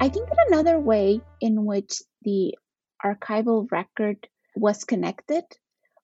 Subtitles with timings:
[0.00, 2.56] I think that another way in which the
[3.04, 4.26] archival record
[4.56, 5.44] was connected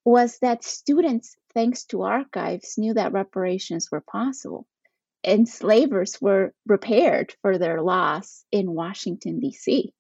[0.05, 4.67] was that students, thanks to archives, knew that reparations were possible.
[5.27, 9.95] Enslavers were repaired for their loss in Washington, D.C.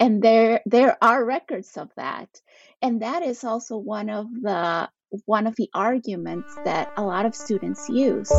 [0.00, 2.28] And there, there are records of that.
[2.80, 4.88] And that is also one of the
[5.24, 8.32] one of the arguments that a lot of students used.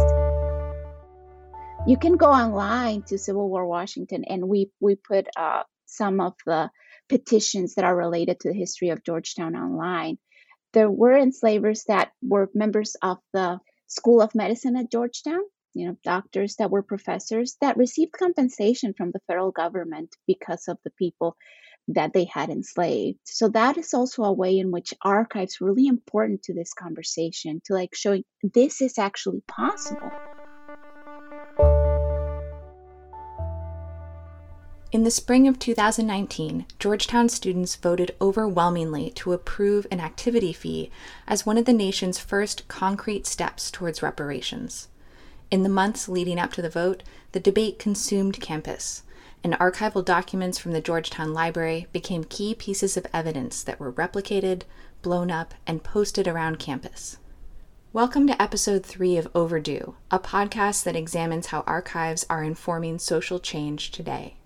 [1.87, 6.33] You can go online to Civil War Washington, and we we put uh, some of
[6.45, 6.69] the
[7.07, 10.17] petitions that are related to the history of Georgetown online.
[10.73, 15.39] There were enslavers that were members of the School of Medicine at Georgetown,
[15.73, 20.77] you know, doctors that were professors that received compensation from the federal government because of
[20.83, 21.37] the people
[21.87, 23.19] that they had enslaved.
[23.23, 27.73] So that is also a way in which archives really important to this conversation to
[27.73, 30.11] like showing this is actually possible.
[34.97, 40.89] In the spring of 2019, Georgetown students voted overwhelmingly to approve an activity fee
[41.27, 44.87] as one of the nation's first concrete steps towards reparations.
[45.51, 49.03] In the months leading up to the vote, the debate consumed campus,
[49.43, 54.63] and archival documents from the Georgetown Library became key pieces of evidence that were replicated,
[55.03, 57.17] blown up, and posted around campus.
[57.93, 63.37] Welcome to episode three of Overdue, a podcast that examines how archives are informing social
[63.37, 64.37] change today.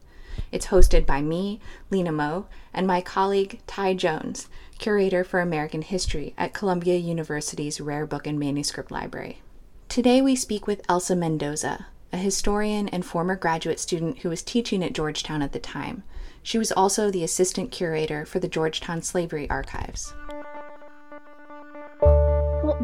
[0.52, 4.48] It's hosted by me, Lena Moe, and my colleague Thai Jones,
[4.80, 9.42] curator for American History at Columbia University's Rare Book and Manuscript Library.
[9.90, 14.84] Today we speak with Elsa Mendoza, a historian and former graduate student who was teaching
[14.84, 16.04] at Georgetown at the time.
[16.44, 20.14] She was also the assistant curator for the Georgetown Slavery Archives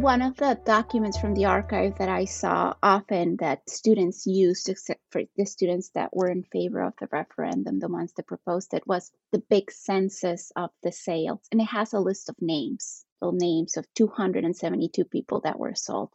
[0.02, 5.02] one of the documents from the archive that I saw often that students used, except
[5.10, 8.86] for the students that were in favor of the referendum, the ones that proposed it,
[8.86, 11.40] was the big census of the sales.
[11.52, 16.12] And it has a list of names, the names of 272 people that were sold.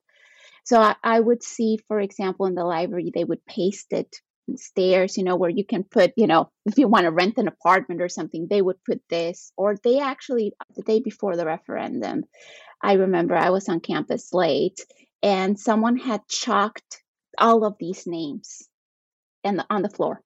[0.64, 4.20] So I, I would see, for example, in the library, they would paste it
[4.56, 7.48] stairs, you know, where you can put, you know, if you want to rent an
[7.48, 9.52] apartment or something, they would put this.
[9.56, 12.24] Or they actually, the day before the referendum,
[12.82, 14.84] I remember I was on campus late
[15.22, 17.02] and someone had chalked
[17.38, 18.68] all of these names
[19.44, 20.22] and on the floor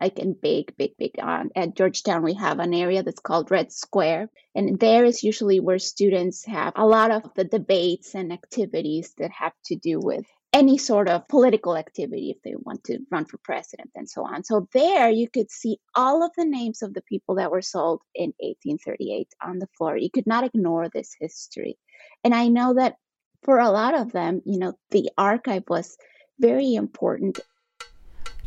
[0.00, 3.72] like in big big big on at georgetown we have an area that's called red
[3.72, 9.14] square and there is usually where students have a lot of the debates and activities
[9.18, 13.24] that have to do with any sort of political activity if they want to run
[13.24, 14.44] for president and so on.
[14.44, 18.02] So there you could see all of the names of the people that were sold
[18.14, 19.96] in 1838 on the floor.
[19.96, 21.76] You could not ignore this history.
[22.22, 22.98] And I know that
[23.42, 25.96] for a lot of them, you know, the archive was
[26.38, 27.40] very important.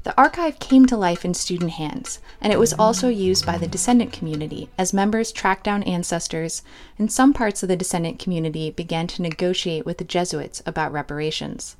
[0.03, 3.67] The archive came to life in student hands, and it was also used by the
[3.67, 6.63] descendant community as members tracked down ancestors,
[6.97, 11.75] and some parts of the descendant community began to negotiate with the Jesuits about reparations.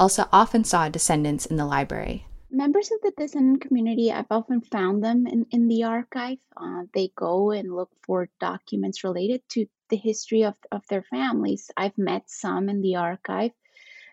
[0.00, 2.24] Elsa often saw descendants in the library.
[2.50, 6.38] Members of the descendant community, I've often found them in, in the archive.
[6.56, 11.70] Uh, they go and look for documents related to the history of, of their families.
[11.76, 13.50] I've met some in the archive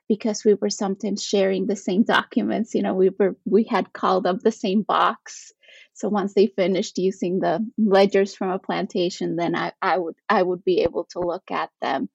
[0.10, 2.74] because we were sometimes sharing the same documents.
[2.74, 5.54] You know, we were we had called up the same box.
[5.94, 10.42] So once they finished using the ledgers from a plantation, then I, I would I
[10.42, 12.10] would be able to look at them.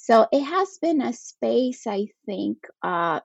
[0.00, 3.20] So it has been a space, I think, uh,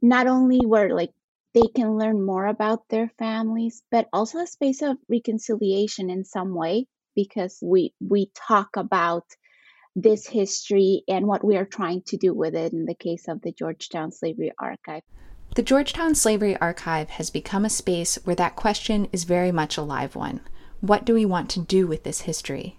[0.00, 1.12] not only where like
[1.54, 6.54] they can learn more about their families, but also a space of reconciliation in some
[6.54, 9.24] way because we we talk about
[9.94, 13.42] this history and what we are trying to do with it in the case of
[13.42, 15.02] the Georgetown Slavery Archive.
[15.54, 19.82] The Georgetown Slavery Archive has become a space where that question is very much a
[19.82, 20.40] live one.
[20.80, 22.78] What do we want to do with this history?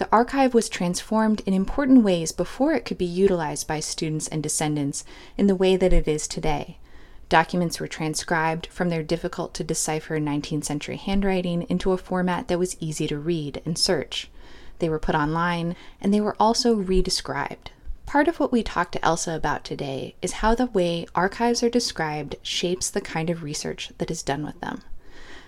[0.00, 4.42] The archive was transformed in important ways before it could be utilized by students and
[4.42, 5.04] descendants
[5.36, 6.78] in the way that it is today.
[7.28, 12.58] Documents were transcribed from their difficult to decipher 19th century handwriting into a format that
[12.58, 14.30] was easy to read and search.
[14.78, 17.68] They were put online, and they were also redescribed.
[18.06, 21.68] Part of what we talked to Elsa about today is how the way archives are
[21.68, 24.80] described shapes the kind of research that is done with them.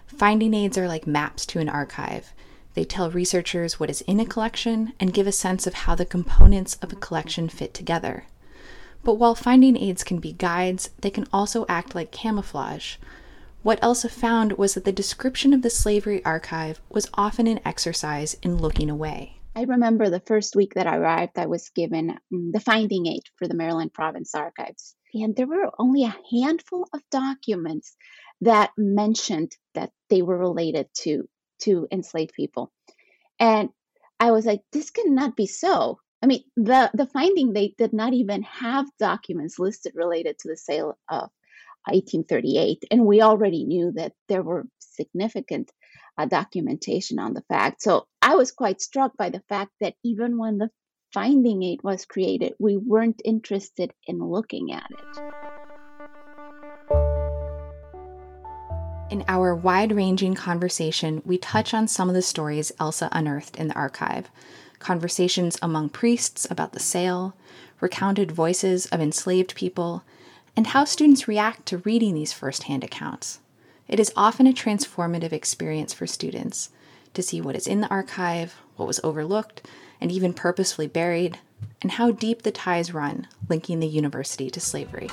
[0.06, 2.34] Finding aids are like maps to an archive.
[2.74, 6.06] They tell researchers what is in a collection and give a sense of how the
[6.06, 8.24] components of a collection fit together.
[9.04, 12.96] But while finding aids can be guides, they can also act like camouflage.
[13.62, 18.36] What Elsa found was that the description of the slavery archive was often an exercise
[18.42, 19.38] in looking away.
[19.54, 23.24] I remember the first week that I arrived, I was given um, the finding aid
[23.36, 24.96] for the Maryland Province Archives.
[25.14, 27.94] And there were only a handful of documents
[28.40, 31.28] that mentioned that they were related to,
[31.62, 32.73] to enslaved people.
[33.38, 33.70] And
[34.20, 35.99] I was like, this cannot be so.
[36.23, 40.56] I mean, the, the finding they did not even have documents listed related to the
[40.56, 41.31] sale of
[41.87, 42.85] 1838.
[42.91, 45.73] And we already knew that there were significant
[46.17, 47.82] uh, documentation on the fact.
[47.82, 50.70] So I was quite struck by the fact that even when the
[51.12, 55.42] finding aid was created, we weren't interested in looking at it.
[59.12, 63.69] In our wide ranging conversation, we touch on some of the stories Elsa unearthed in
[63.69, 64.31] the archive
[64.79, 67.37] conversations among priests about the sale,
[67.82, 70.03] recounted voices of enslaved people,
[70.56, 73.41] and how students react to reading these firsthand accounts.
[73.87, 76.70] It is often a transformative experience for students
[77.12, 79.69] to see what is in the archive, what was overlooked,
[80.00, 81.38] and even purposefully buried,
[81.82, 85.11] and how deep the ties run linking the university to slavery.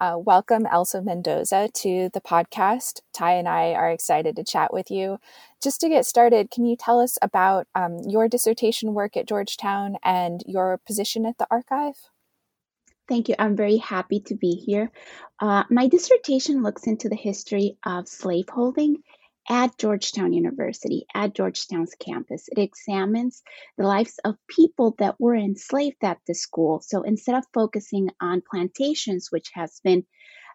[0.00, 3.00] Uh, welcome, Elsa Mendoza, to the podcast.
[3.12, 5.18] Thai and I are excited to chat with you.
[5.62, 9.96] Just to get started, can you tell us about um, your dissertation work at Georgetown
[10.02, 11.96] and your position at the archive?
[13.10, 13.34] Thank you.
[13.38, 14.90] I'm very happy to be here.
[15.38, 19.02] Uh, my dissertation looks into the history of slaveholding
[19.50, 22.48] at Georgetown University, at Georgetown's campus.
[22.48, 23.42] It examines
[23.76, 26.80] the lives of people that were enslaved at the school.
[26.86, 30.06] So instead of focusing on plantations, which has been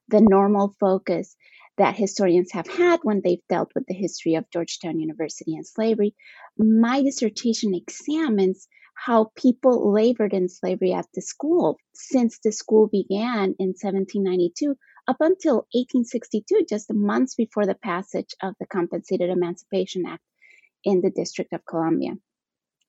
[0.08, 1.36] the normal focus
[1.78, 6.16] that historians have had when they've dealt with the history of Georgetown University and slavery,
[6.58, 13.56] my dissertation examines how people labored in slavery at the school since the school began
[13.60, 20.24] in 1792 up until 1862, just months before the passage of the Compensated Emancipation Act
[20.84, 22.14] in the District of Columbia.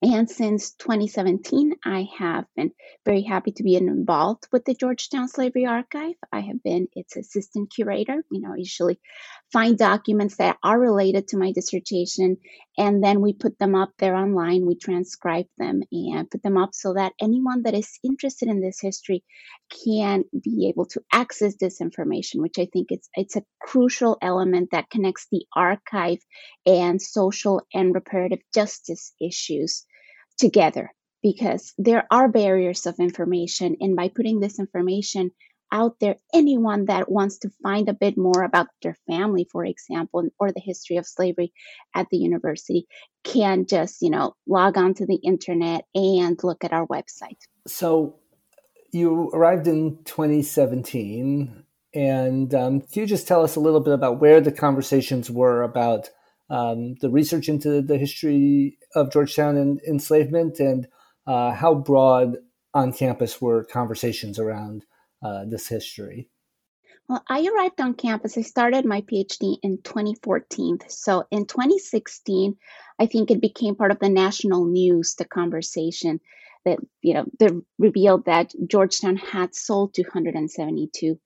[0.03, 2.73] And since 2017, I have been
[3.07, 6.17] very happy to be involved with the Georgetown Slavery Archive.
[6.31, 8.23] I have been its assistant curator.
[8.31, 9.01] You know, usually
[9.57, 12.37] find documents that are related to my dissertation,
[12.77, 14.67] and then we put them up there online.
[14.67, 18.83] We transcribe them and put them up so that anyone that is interested in this
[18.83, 19.25] history
[19.87, 24.73] can be able to access this information, which I think it's it's a crucial element
[24.73, 26.19] that connects the archive
[26.67, 29.87] and social and reparative justice issues
[30.37, 30.93] together
[31.23, 35.31] because there are barriers of information and by putting this information
[35.73, 40.29] out there anyone that wants to find a bit more about their family for example
[40.39, 41.53] or the history of slavery
[41.95, 42.87] at the university
[43.25, 47.39] can just you know log on to the internet and look at our website.
[47.67, 48.17] So
[48.93, 51.65] you arrived in 2017
[51.95, 55.63] and um, can you just tell us a little bit about where the conversations were
[55.63, 56.11] about
[56.51, 60.87] um, the research into the history of Georgetown and enslavement, and
[61.27, 62.37] uh, how broad
[62.75, 64.85] on campus were conversations around
[65.23, 66.29] uh, this history?
[67.09, 68.37] Well, I arrived on campus.
[68.37, 70.79] I started my PhD in 2014.
[70.89, 72.57] So in 2016,
[72.99, 76.21] I think it became part of the national news, the conversation
[76.65, 81.19] that, you know, that revealed that Georgetown had sold 272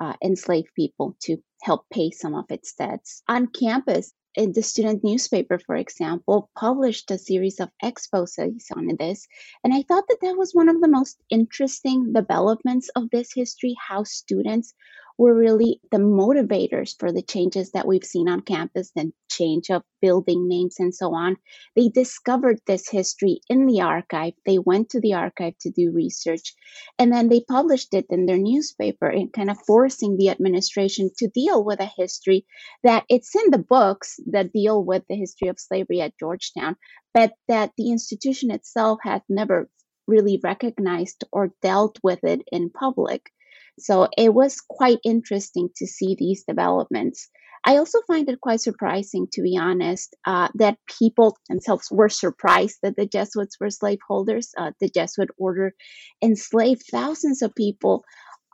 [0.00, 3.22] uh, enslaved people to help pay some of its debts.
[3.28, 4.12] On campus,
[4.46, 9.26] the student newspaper, for example, published a series of exposes on this.
[9.64, 13.74] And I thought that that was one of the most interesting developments of this history
[13.78, 14.74] how students
[15.18, 19.82] were really the motivators for the changes that we've seen on campus, the change of
[20.00, 21.36] building names and so on.
[21.74, 24.34] They discovered this history in the archive.
[24.46, 26.54] They went to the archive to do research,
[27.00, 31.28] and then they published it in their newspaper and kind of forcing the administration to
[31.28, 32.46] deal with a history
[32.84, 36.76] that it's in the books that deal with the history of slavery at Georgetown,
[37.12, 39.68] but that the institution itself had never
[40.06, 43.30] really recognized or dealt with it in public.
[43.78, 47.28] So it was quite interesting to see these developments.
[47.64, 52.78] I also find it quite surprising, to be honest, uh, that people themselves were surprised
[52.82, 54.52] that the Jesuits were slaveholders.
[54.56, 55.74] Uh, the Jesuit order
[56.22, 58.04] enslaved thousands of people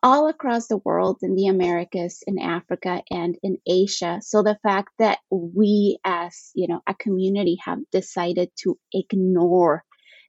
[0.02, 4.21] all across the world in the Americas, in Africa, and in Asia.
[4.23, 9.85] So the fact that we, as you know, a community, have decided to ignore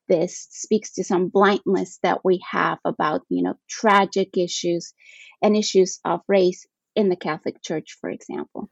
[0.08, 4.94] this speaks to some blindness that we have about you know tragic issues
[5.42, 8.68] and issues of race in the catholic church for example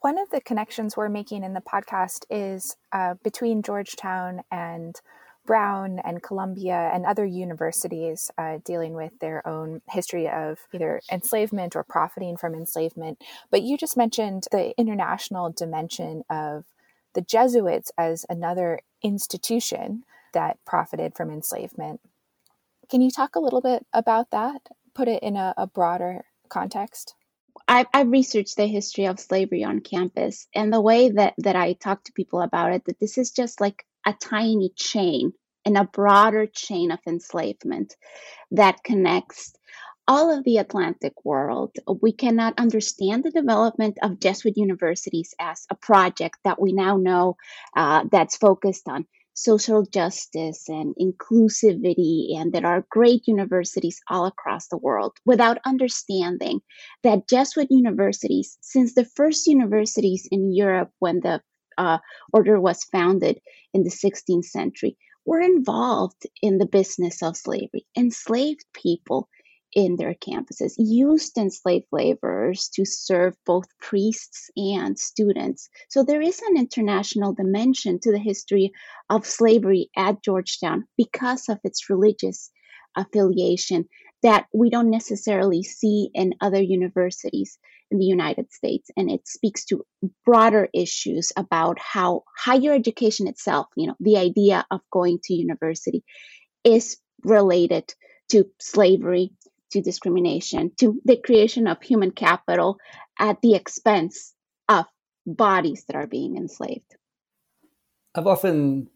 [0.00, 5.00] one of the connections we're making in the podcast is uh, between georgetown and
[5.46, 11.76] Brown and Columbia and other universities uh, dealing with their own history of either enslavement
[11.76, 13.22] or profiting from enslavement.
[13.50, 16.64] But you just mentioned the international dimension of
[17.14, 20.04] the Jesuits as another institution
[20.36, 22.00] that profited from enslavement.
[22.90, 24.60] Can you talk a little bit about that?
[24.94, 27.14] Put it in a, a broader context.
[27.66, 31.72] I've, I've, researched the history of slavery on campus, and the way that, that I
[31.72, 35.32] talk to people about it, that this is just like a tiny chain
[35.64, 37.96] and a broader chain of enslavement
[38.52, 39.54] that connects
[40.06, 41.72] all of the Atlantic world.
[42.00, 47.36] We cannot understand the development of Jesuit universities as a project that we now know
[47.74, 54.68] uh, that's focused on social justice and inclusivity, and there are great universities all across
[54.68, 56.60] the world without understanding
[57.02, 61.42] that Jesuit universities, since the first universities in Europe when the
[61.76, 61.98] uh,
[62.32, 63.38] order was founded
[63.74, 69.28] in the 16th century, were involved in the business of slavery, enslaved people
[69.74, 75.68] in their campuses, used enslaved laborers to serve both priests and students.
[75.90, 78.72] So there is an international dimension to the history
[79.10, 82.50] of slavery at Georgetown because of its religious
[82.96, 83.86] affiliation
[84.22, 87.58] that we don't necessarily see in other universities
[87.90, 88.90] in the United States.
[88.96, 89.84] And it speaks to
[90.24, 96.02] broader issues about how higher education itself, you know, the idea of going to university
[96.64, 97.92] is related
[98.30, 99.30] to slavery,
[99.76, 102.78] to discrimination, to the creation of human capital
[103.18, 104.34] at the expense
[104.68, 104.86] of
[105.26, 106.96] bodies that are being enslaved.
[108.14, 108.88] I've often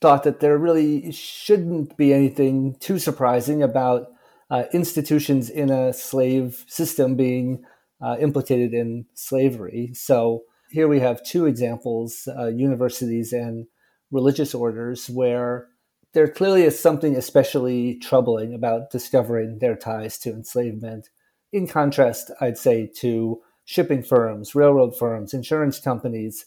[0.00, 4.08] thought that there really shouldn't be anything too surprising about
[4.50, 7.62] uh, institutions in a slave system being
[8.00, 9.92] uh, implicated in slavery.
[9.94, 13.66] So here we have two examples uh, universities and
[14.10, 15.68] religious orders where
[16.12, 21.08] there clearly is something especially troubling about discovering their ties to enslavement.
[21.52, 26.46] In contrast, I'd say, to shipping firms, railroad firms, insurance companies,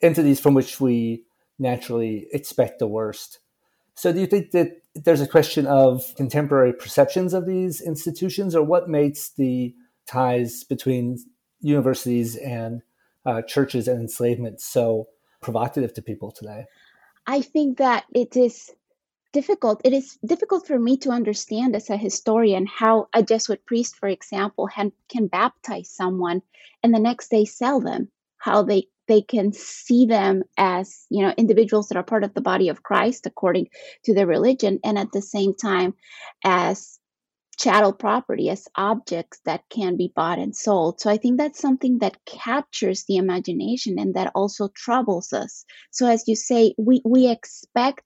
[0.00, 1.24] entities from which we
[1.58, 3.40] naturally expect the worst.
[3.94, 8.62] So, do you think that there's a question of contemporary perceptions of these institutions, or
[8.62, 9.74] what makes the
[10.06, 11.18] ties between
[11.60, 12.82] universities and
[13.24, 15.08] uh, churches and enslavement so
[15.40, 16.66] provocative to people today?
[17.26, 18.70] I think that it is
[19.34, 19.82] difficult.
[19.84, 24.08] It is difficult for me to understand as a historian how a Jesuit priest, for
[24.08, 26.40] example, can, can baptize someone
[26.82, 28.08] and the next day sell them.
[28.38, 32.40] How they they can see them as you know individuals that are part of the
[32.40, 33.68] body of Christ according
[34.04, 35.94] to their religion, and at the same time
[36.44, 36.98] as
[37.56, 41.00] chattel property as objects that can be bought and sold.
[41.00, 45.64] So I think that's something that captures the imagination and that also troubles us.
[45.90, 48.02] So as you say, we, we expect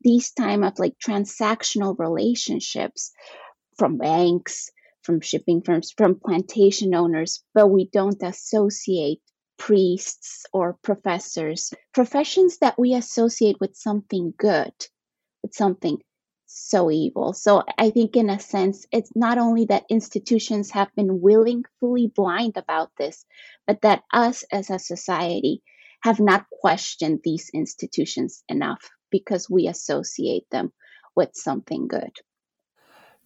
[0.00, 3.12] these time of like transactional relationships
[3.78, 4.70] from banks,
[5.02, 9.20] from shipping firms, from plantation owners, but we don't associate
[9.58, 14.72] priests or professors, professions that we associate with something good,
[15.42, 15.98] with something
[16.46, 17.32] so evil.
[17.32, 22.56] So I think, in a sense, it's not only that institutions have been willingly blind
[22.56, 23.24] about this,
[23.66, 25.62] but that us as a society
[26.02, 30.72] have not questioned these institutions enough because we associate them
[31.14, 32.12] with something good.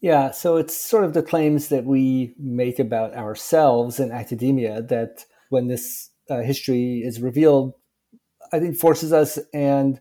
[0.01, 5.27] Yeah, so it's sort of the claims that we make about ourselves in academia that
[5.51, 7.75] when this uh, history is revealed,
[8.53, 10.01] I think forces us and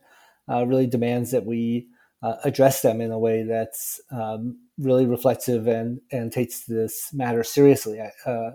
[0.49, 1.87] uh, really demands that we
[2.21, 7.43] uh, address them in a way that's um, really reflective and and takes this matter
[7.43, 7.99] seriously.
[8.25, 8.51] Uh,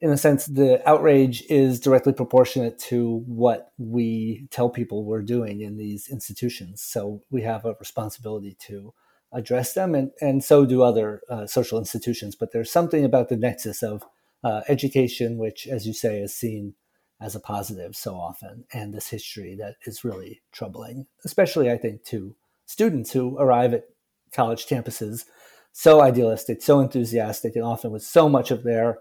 [0.00, 5.62] in a sense, the outrage is directly proportionate to what we tell people we're doing
[5.62, 6.82] in these institutions.
[6.82, 8.92] So we have a responsibility to
[9.32, 12.36] address them, and, and so do other uh, social institutions.
[12.36, 14.04] But there's something about the nexus of
[14.44, 16.74] uh, education, which, as you say, is seen
[17.20, 22.04] as a positive so often, and this history that is really troubling, especially, I think,
[22.04, 22.36] to
[22.66, 23.84] students who arrive at
[24.32, 25.24] college campuses
[25.72, 28.98] so idealistic, so enthusiastic, and often with so much of their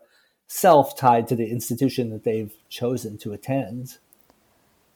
[0.48, 3.98] self tied to the institution that they've chosen to attend.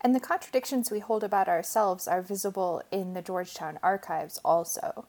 [0.01, 5.06] And the contradictions we hold about ourselves are visible in the Georgetown archives also.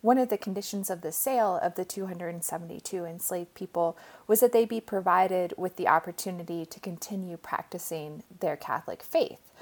[0.00, 3.96] One of the conditions of the sale of the 272 enslaved people
[4.26, 9.52] was that they be provided with the opportunity to continue practicing their Catholic faith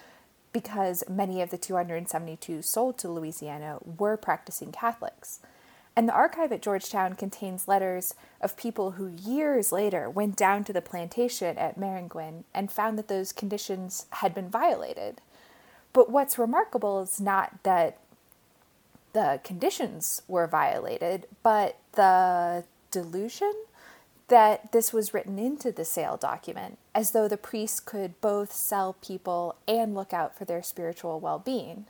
[0.52, 5.40] because many of the 272 sold to Louisiana were practicing Catholics.
[6.00, 10.72] And the archive at Georgetown contains letters of people who years later went down to
[10.72, 15.20] the plantation at Maringouin and found that those conditions had been violated.
[15.92, 17.98] But what's remarkable is not that
[19.12, 23.52] the conditions were violated, but the delusion
[24.28, 28.96] that this was written into the sale document as though the priest could both sell
[29.02, 31.84] people and look out for their spiritual well being.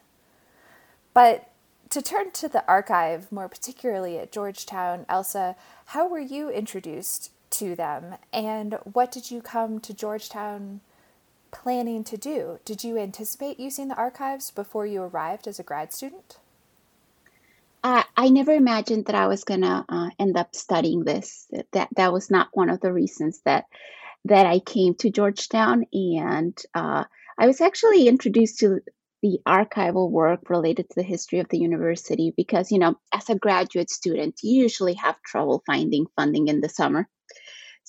[1.14, 1.49] But
[1.90, 5.56] to turn to the archive, more particularly at Georgetown, Elsa,
[5.86, 10.80] how were you introduced to them and what did you come to Georgetown
[11.50, 12.60] planning to do?
[12.64, 16.38] Did you anticipate using the archives before you arrived as a grad student?
[17.82, 21.48] I, I never imagined that I was gonna uh, end up studying this.
[21.72, 23.64] That that was not one of the reasons that
[24.26, 27.04] that I came to Georgetown, and uh,
[27.38, 28.80] I was actually introduced to
[29.22, 33.34] the archival work related to the history of the university because you know as a
[33.34, 37.08] graduate student you usually have trouble finding funding in the summer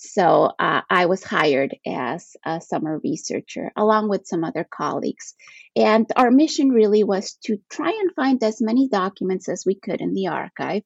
[0.03, 5.35] so uh, I was hired as a summer researcher along with some other colleagues.
[5.75, 10.01] And our mission really was to try and find as many documents as we could
[10.01, 10.81] in the archive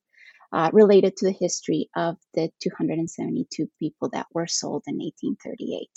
[0.52, 5.90] uh, related to the history of the 272 people that were sold in 1838.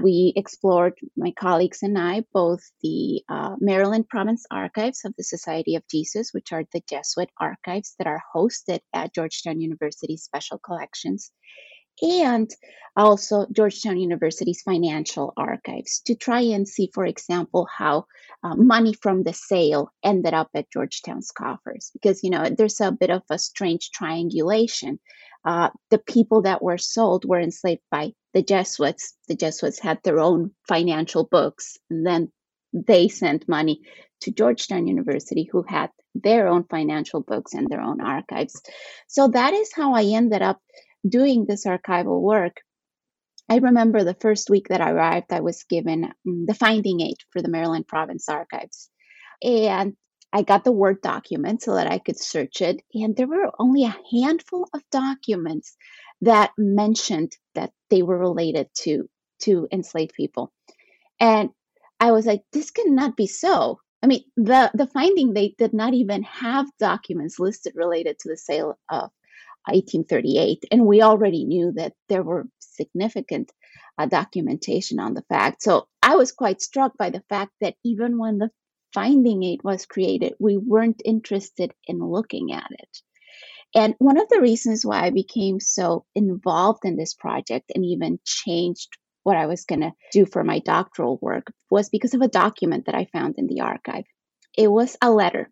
[0.00, 5.76] We explored, my colleagues and I, both the uh, Maryland Province Archives of the Society
[5.76, 11.30] of Jesus, which are the Jesuit archives that are hosted at Georgetown University Special Collections,
[12.00, 12.50] and
[12.96, 18.06] also Georgetown University's financial archives to try and see, for example, how
[18.42, 21.90] uh, money from the sale ended up at Georgetown's coffers.
[21.92, 24.98] Because, you know, there's a bit of a strange triangulation.
[25.44, 29.16] Uh, the people that were sold were enslaved by the Jesuits.
[29.28, 32.30] The Jesuits had their own financial books, and then
[32.72, 33.80] they sent money
[34.20, 38.60] to Georgetown University, who had their own financial books and their own archives.
[39.08, 40.60] So that is how I ended up
[41.08, 42.62] doing this archival work,
[43.48, 47.16] I remember the first week that I arrived, I was given um, the finding aid
[47.30, 48.88] for the Maryland Province Archives.
[49.42, 49.96] And
[50.32, 52.82] I got the Word document so that I could search it.
[52.94, 55.76] And there were only a handful of documents
[56.22, 59.08] that mentioned that they were related to,
[59.42, 60.52] to enslaved people.
[61.20, 61.50] And
[62.00, 63.80] I was like, this cannot be so.
[64.02, 68.36] I mean, the, the finding they did not even have documents listed related to the
[68.36, 69.10] sale of
[69.66, 70.64] 1838.
[70.70, 73.52] And we already knew that there were significant
[73.98, 75.62] uh, documentation on the fact.
[75.62, 78.50] So I was quite struck by the fact that even when the
[78.92, 82.98] finding aid was created, we weren't interested in looking at it.
[83.74, 88.18] And one of the reasons why I became so involved in this project and even
[88.24, 88.88] changed
[89.22, 92.86] what I was going to do for my doctoral work was because of a document
[92.86, 94.04] that I found in the archive.
[94.58, 95.50] It was a letter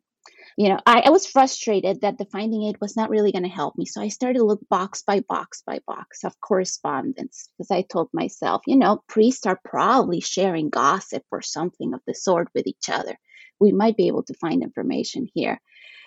[0.57, 3.49] you know, I, I was frustrated that the finding aid was not really going to
[3.49, 3.87] help me.
[3.87, 8.09] So I started to look box by box by box of correspondence because I told
[8.13, 12.89] myself, you know, priests are probably sharing gossip or something of the sort with each
[12.89, 13.19] other.
[13.59, 15.61] We might be able to find information here.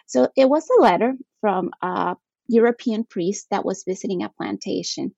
[0.08, 2.16] So it was a letter from a
[2.48, 5.16] European priest that was visiting a plantation.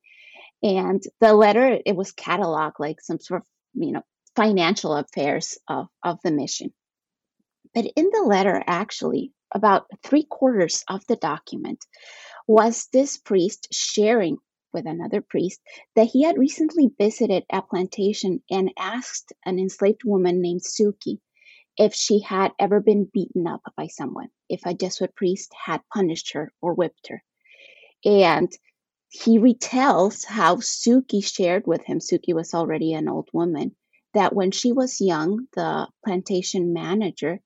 [0.62, 4.04] And the letter, it was cataloged like some sort of, you know,
[4.36, 6.74] financial affairs of, of the mission.
[7.76, 11.86] But in the letter, actually, about three quarters of the document
[12.48, 14.38] was this priest sharing
[14.72, 15.60] with another priest
[15.96, 21.20] that he had recently visited a plantation and asked an enslaved woman named Suki
[21.78, 26.32] if she had ever been beaten up by someone, if a Jesuit priest had punished
[26.32, 27.22] her or whipped her.
[28.06, 28.50] And
[29.10, 33.76] he retells how Suki shared with him, Suki was already an old woman,
[34.14, 37.42] that when she was young, the plantation manager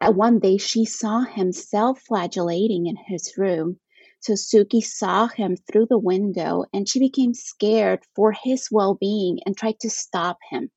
[0.00, 3.80] one day she saw him self flagellating in his room.
[4.20, 9.40] So Suki saw him through the window and she became scared for his well being
[9.44, 10.70] and tried to stop him,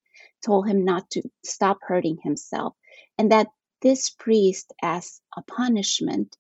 [0.46, 2.76] told him not to stop hurting himself.
[3.18, 3.48] And that
[3.82, 6.38] this priest, as a punishment,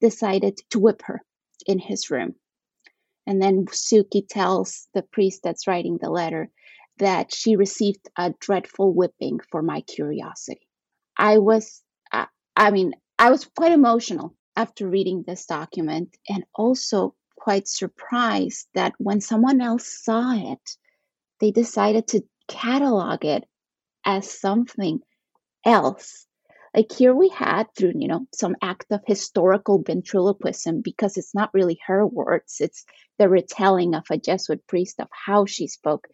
[0.00, 1.22] decided to whip her
[1.66, 2.34] in his room.
[3.26, 6.50] And then Suki tells the priest that's writing the letter
[6.98, 10.66] that she received a dreadful whipping for my curiosity.
[11.16, 11.82] I was
[12.60, 18.92] I mean, I was quite emotional after reading this document and also quite surprised that
[18.98, 20.76] when someone else saw it,
[21.40, 23.48] they decided to catalog it
[24.04, 25.00] as something
[25.64, 26.26] else.
[26.74, 31.54] Like here we had through, you know, some act of historical ventriloquism because it's not
[31.54, 32.84] really her words, it's
[33.18, 36.08] the retelling of a Jesuit priest of how she spoke.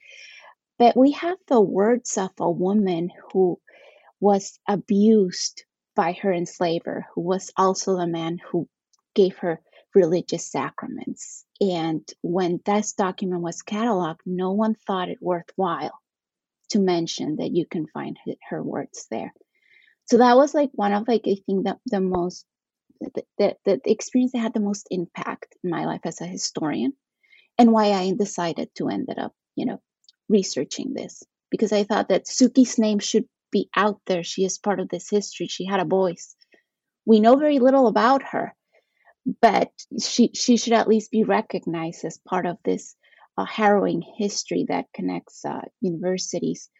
[0.78, 3.58] But we have the words of a woman who
[4.20, 5.64] was abused
[5.96, 8.68] by her enslaver, who was also the man who
[9.14, 9.60] gave her
[9.94, 11.44] religious sacraments.
[11.60, 15.98] And when this document was cataloged, no one thought it worthwhile
[16.70, 18.18] to mention that you can find
[18.50, 19.32] her words there.
[20.04, 22.44] So that was like one of like I think the, the most
[23.00, 26.92] the, the, the experience that had the most impact in my life as a historian
[27.58, 29.80] and why I decided to end up, you know,
[30.28, 34.22] researching this because I thought that Suki's name should be out there.
[34.22, 35.46] She is part of this history.
[35.46, 36.34] She had a voice.
[37.04, 38.54] We know very little about her,
[39.40, 42.96] but she she should at least be recognized as part of this
[43.38, 46.70] uh, harrowing history that connects uh, universities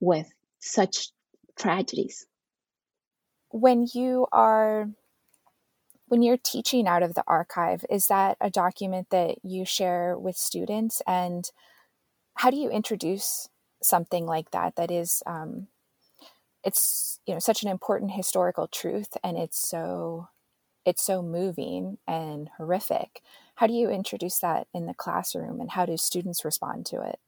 [0.00, 0.26] with
[0.58, 1.10] such
[1.56, 2.26] tragedies.
[3.50, 4.88] When you are
[6.08, 10.36] when you're teaching out of the archive, is that a document that you share with
[10.36, 11.02] students?
[11.06, 11.50] And
[12.34, 13.48] how do you introduce
[13.82, 14.76] something like that?
[14.76, 15.66] That is, um,
[16.66, 20.28] it's you know such an important historical truth, and it's so
[20.84, 23.22] it's so moving and horrific.
[23.54, 27.18] How do you introduce that in the classroom, and how do students respond to it?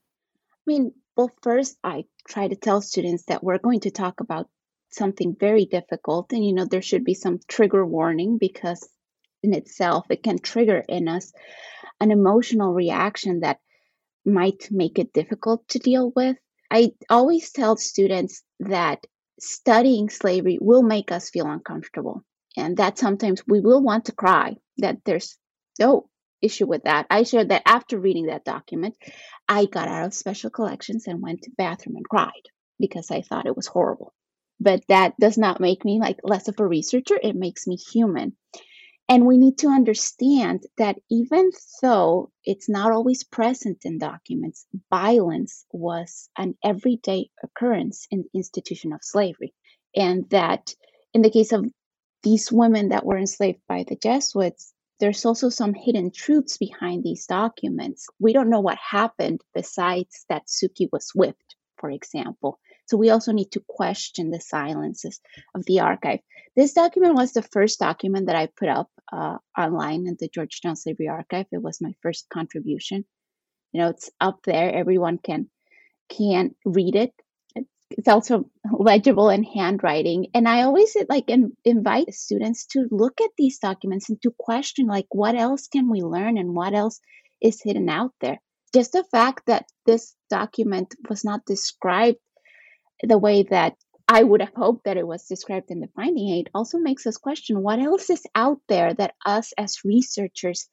[0.42, 4.48] I mean, well, first I try to tell students that we're going to talk about
[4.90, 8.88] something very difficult and you know there should be some trigger warning because
[9.42, 11.33] in itself it can trigger in us
[12.01, 13.61] an emotional reaction that
[14.24, 16.37] might make it difficult to deal with
[16.70, 19.05] i always tell students that
[19.40, 22.22] studying slavery will make us feel uncomfortable.
[22.57, 25.37] And that sometimes we will want to cry that there's
[25.79, 26.09] no
[26.42, 27.07] issue with that.
[27.11, 28.96] I shared that after reading that document
[29.48, 32.33] i got out of special collections and went to bathroom and cried
[32.79, 34.12] because i thought it was horrible.
[34.61, 37.18] But that does not make me like less of a researcher.
[37.22, 38.37] It makes me human
[39.09, 45.64] and we need to understand that even though it's not always present in documents violence
[45.73, 49.55] was an everyday occurrence in the institution of slavery.
[49.97, 50.75] And that
[51.14, 51.64] in the case of
[52.23, 57.25] these women that were enslaved by the jesuits there's also some hidden truths behind these
[57.27, 58.09] documents.
[58.18, 63.33] We don't know what happened besides that suki was whipped for example so we also
[63.33, 65.20] need to question the silences
[65.55, 66.20] of the archive.
[66.57, 70.74] This document was the first document that I put up uh, online in the Georgetown
[70.74, 71.46] Slavery Archive.
[71.53, 73.05] It was my first contribution.
[73.72, 74.72] You know, it's up there.
[74.72, 75.51] Everyone can
[76.09, 77.12] can read it.
[77.90, 80.29] It's also legible in handwriting.
[80.33, 84.87] And I always like in, invite students to look at these documents and to question
[84.87, 87.01] like what else can we learn and what else
[87.42, 88.40] is hidden out there.
[88.74, 92.18] Just the fact that this document was not described
[93.03, 93.77] the way that
[94.11, 97.19] I would have hoped that it was described in the finding aid also makes us
[97.19, 100.69] question what else is out there that us as researchers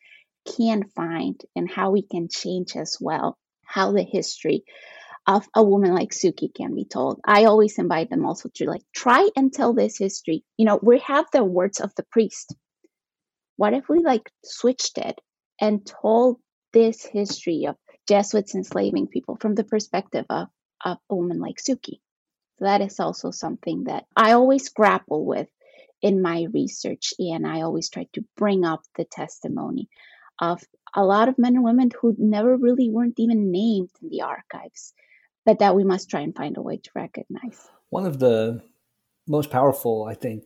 [0.57, 4.63] can find and how we can change as well, how the history
[5.27, 7.19] of a woman like Suki can be told.
[7.25, 10.43] I always invite them also to like try and tell this history.
[10.55, 12.55] You know, we have the words of the priest.
[13.57, 15.19] What if we like switched it
[15.59, 16.37] and told
[16.73, 17.75] this history of
[18.07, 20.47] Jesuits enslaving people from the perspective of,
[20.83, 21.99] of a woman like Suki?
[22.59, 25.47] That is also something that I always grapple with
[26.01, 27.13] in my research.
[27.19, 29.89] And I always try to bring up the testimony
[30.39, 30.63] of
[30.93, 34.93] a lot of men and women who never really weren't even named in the archives,
[35.45, 37.67] but that we must try and find a way to recognize.
[37.89, 38.61] One of the
[39.27, 40.43] most powerful, I think,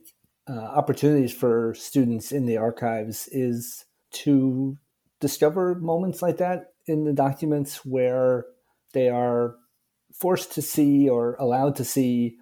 [0.48, 4.76] uh, opportunities for students in the archives is to
[5.20, 8.46] discover moments like that in the documents where
[8.92, 9.54] they are
[10.20, 12.36] forced to see or allowed to see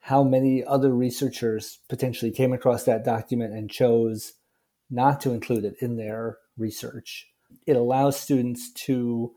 [0.00, 4.34] how many other researchers potentially came across that document and chose
[4.90, 7.26] not to include it in their research.
[7.66, 9.32] It allows students to,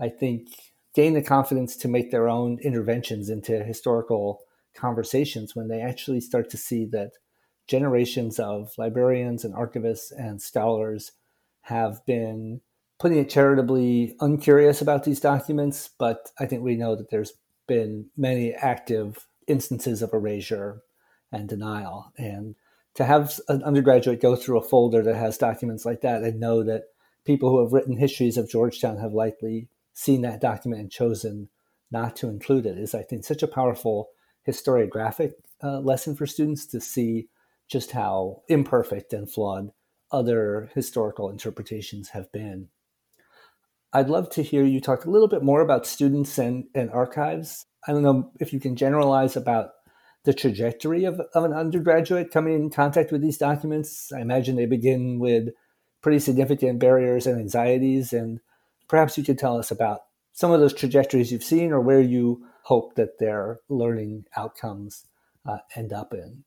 [0.00, 0.48] I think,
[0.94, 4.40] gain the confidence to make their own interventions into historical
[4.74, 7.12] conversations when they actually start to see that
[7.68, 11.12] generations of librarians and archivists and scholars
[11.62, 12.60] have been
[13.00, 17.32] putting it charitably, uncurious about these documents, but I think we know that there's
[17.66, 20.82] been many active instances of erasure
[21.32, 22.12] and denial.
[22.18, 22.56] And
[22.94, 26.62] to have an undergraduate go through a folder that has documents like that and know
[26.62, 26.84] that
[27.24, 31.48] people who have written histories of Georgetown have likely seen that document and chosen
[31.90, 34.10] not to include it is, I think, such a powerful
[34.46, 35.32] historiographic
[35.62, 37.28] uh, lesson for students to see
[37.66, 39.70] just how imperfect and flawed
[40.12, 42.68] other historical interpretations have been.
[43.92, 47.66] I'd love to hear you talk a little bit more about students and, and archives.
[47.86, 49.70] I don't know if you can generalize about
[50.24, 54.12] the trajectory of, of an undergraduate coming in contact with these documents.
[54.12, 55.48] I imagine they begin with
[56.02, 58.12] pretty significant barriers and anxieties.
[58.12, 58.40] And
[58.86, 60.00] perhaps you could tell us about
[60.32, 65.04] some of those trajectories you've seen or where you hope that their learning outcomes
[65.48, 66.44] uh, end up in.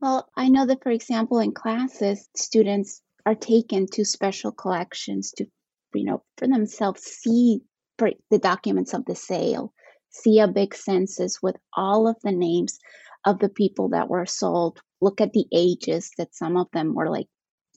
[0.00, 5.46] Well, I know that, for example, in classes, students are taken to special collections to
[5.94, 7.60] you know, for themselves see
[7.98, 9.72] for the documents of the sale,
[10.10, 12.78] see a big census with all of the names
[13.24, 14.80] of the people that were sold.
[15.00, 17.28] Look at the ages that some of them were like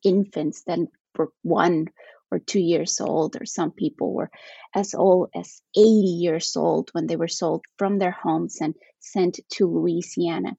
[0.03, 0.79] infants that
[1.17, 1.87] were one
[2.31, 4.29] or two years old, or some people were
[4.75, 9.39] as old as 80 years old when they were sold from their homes and sent
[9.53, 10.57] to Louisiana.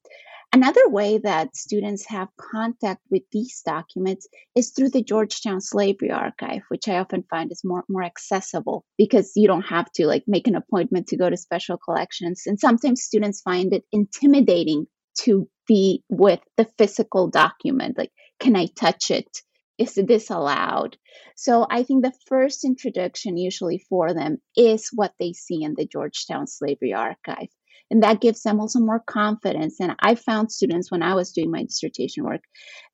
[0.51, 6.63] Another way that students have contact with these documents is through the Georgetown Slavery Archive,
[6.69, 10.47] which I often find is more, more accessible because you don't have to like make
[10.47, 12.45] an appointment to go to special collections.
[12.47, 14.87] And sometimes students find it intimidating
[15.21, 17.99] to be with the physical document.
[17.99, 19.29] Like, can I touch it?
[19.77, 20.97] Is this allowed?
[21.37, 25.87] So I think the first introduction usually for them is what they see in the
[25.87, 27.49] Georgetown Slavery Archive
[27.91, 29.81] and that gives them also more confidence.
[29.81, 32.43] And i found students when i was doing my dissertation work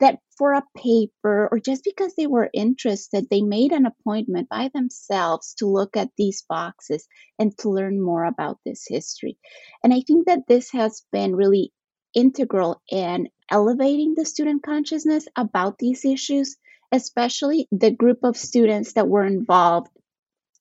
[0.00, 4.70] that for a paper or just because they were interested they made an appointment by
[4.74, 7.06] themselves to look at these boxes
[7.38, 9.36] and to learn more about this history.
[9.82, 11.72] And i think that this has been really
[12.14, 16.56] integral in elevating the student consciousness about these issues
[16.92, 19.90] especially the group of students that were involved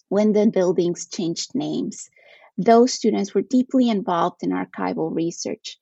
[0.10, 2.10] when the buildings changed names
[2.57, 5.77] those students were deeply involved in archival research.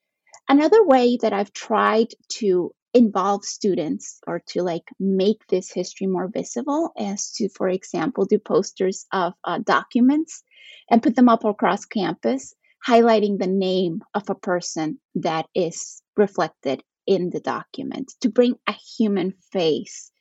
[0.47, 2.07] Another way that I've tried
[2.39, 8.25] to involve students or to like make this history more visible is to, for example,
[8.25, 10.43] do posters of uh, documents
[10.89, 12.53] and put them up across campus,
[12.85, 18.73] highlighting the name of a person that is reflected in the document to bring a
[18.97, 20.11] human face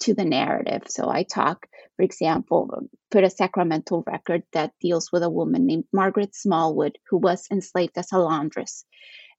[0.00, 0.82] to the narrative.
[0.88, 1.66] So I talk,
[2.02, 7.16] for example, put a sacramental record that deals with a woman named Margaret Smallwood, who
[7.16, 8.84] was enslaved as a laundress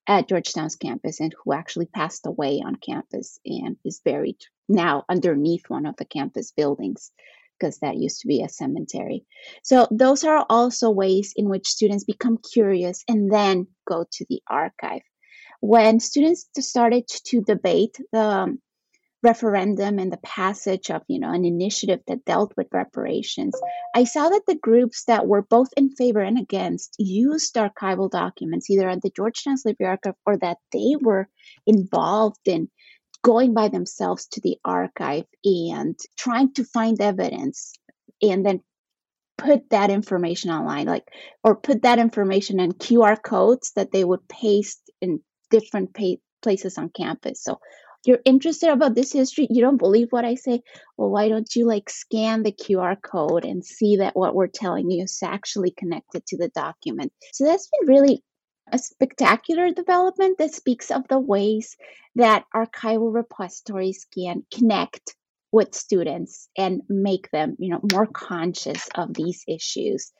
[0.07, 4.37] at Georgetown's campus and who actually passed away on campus and is buried
[4.69, 7.11] now underneath one of the campus buildings
[7.59, 9.25] because that used to be a cemetery.
[9.61, 14.41] So those are also ways in which students become curious and then go to the
[14.47, 15.01] archive.
[15.59, 18.57] When students started to debate the
[19.23, 23.53] referendum and the passage of you know an initiative that dealt with reparations
[23.95, 28.69] i saw that the groups that were both in favor and against used archival documents
[28.69, 31.27] either at the georgetown slavery archive or that they were
[31.65, 32.69] involved in
[33.23, 37.73] going by themselves to the archive and trying to find evidence
[38.21, 38.59] and then
[39.37, 41.05] put that information online like
[41.43, 46.77] or put that information in qr codes that they would paste in different pa- places
[46.77, 47.41] on campus.
[47.41, 47.59] So
[48.05, 50.61] you're interested about this history you don't believe what i say
[50.97, 54.89] well why don't you like scan the qr code and see that what we're telling
[54.89, 57.11] you is actually connected to the document?
[57.31, 58.23] So that's been really
[58.71, 61.75] a spectacular development that speaks of the ways
[62.15, 65.15] that archival repositories can connect
[65.51, 70.11] with students and make them you know more conscious of these issues.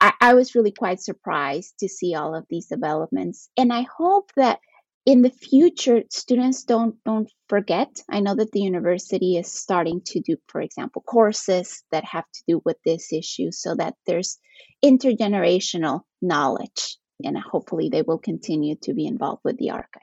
[0.00, 4.32] I, I was really quite surprised to see all of these developments and i hope
[4.36, 4.58] that
[5.04, 7.88] in the future students don't don't forget.
[8.08, 12.42] I know that the university is starting to do for example courses that have to
[12.46, 14.38] do with this issue so that there's
[14.84, 20.02] intergenerational knowledge and hopefully they will continue to be involved with the archive.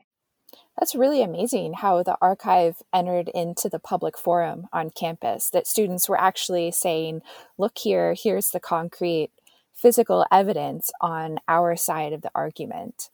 [0.78, 6.08] That's really amazing how the archive entered into the public forum on campus that students
[6.10, 7.22] were actually saying
[7.58, 9.32] look here here's the concrete
[9.74, 13.10] physical evidence on our side of the argument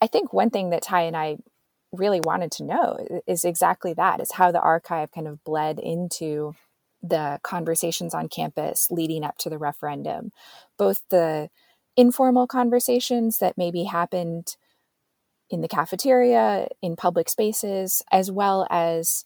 [0.00, 1.38] I think one thing that Thai and I
[1.92, 6.54] really wanted to know is exactly that is how the archive kind of bled into
[7.02, 10.32] the conversations on campus leading up to the referendum.
[10.76, 11.48] Both the
[11.96, 14.56] informal conversations that maybe happened
[15.50, 19.24] in the cafeteria in public spaces as well as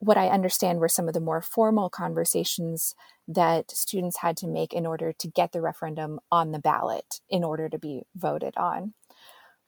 [0.00, 2.94] what i understand were some of the more formal conversations
[3.28, 7.44] that students had to make in order to get the referendum on the ballot in
[7.44, 8.94] order to be voted on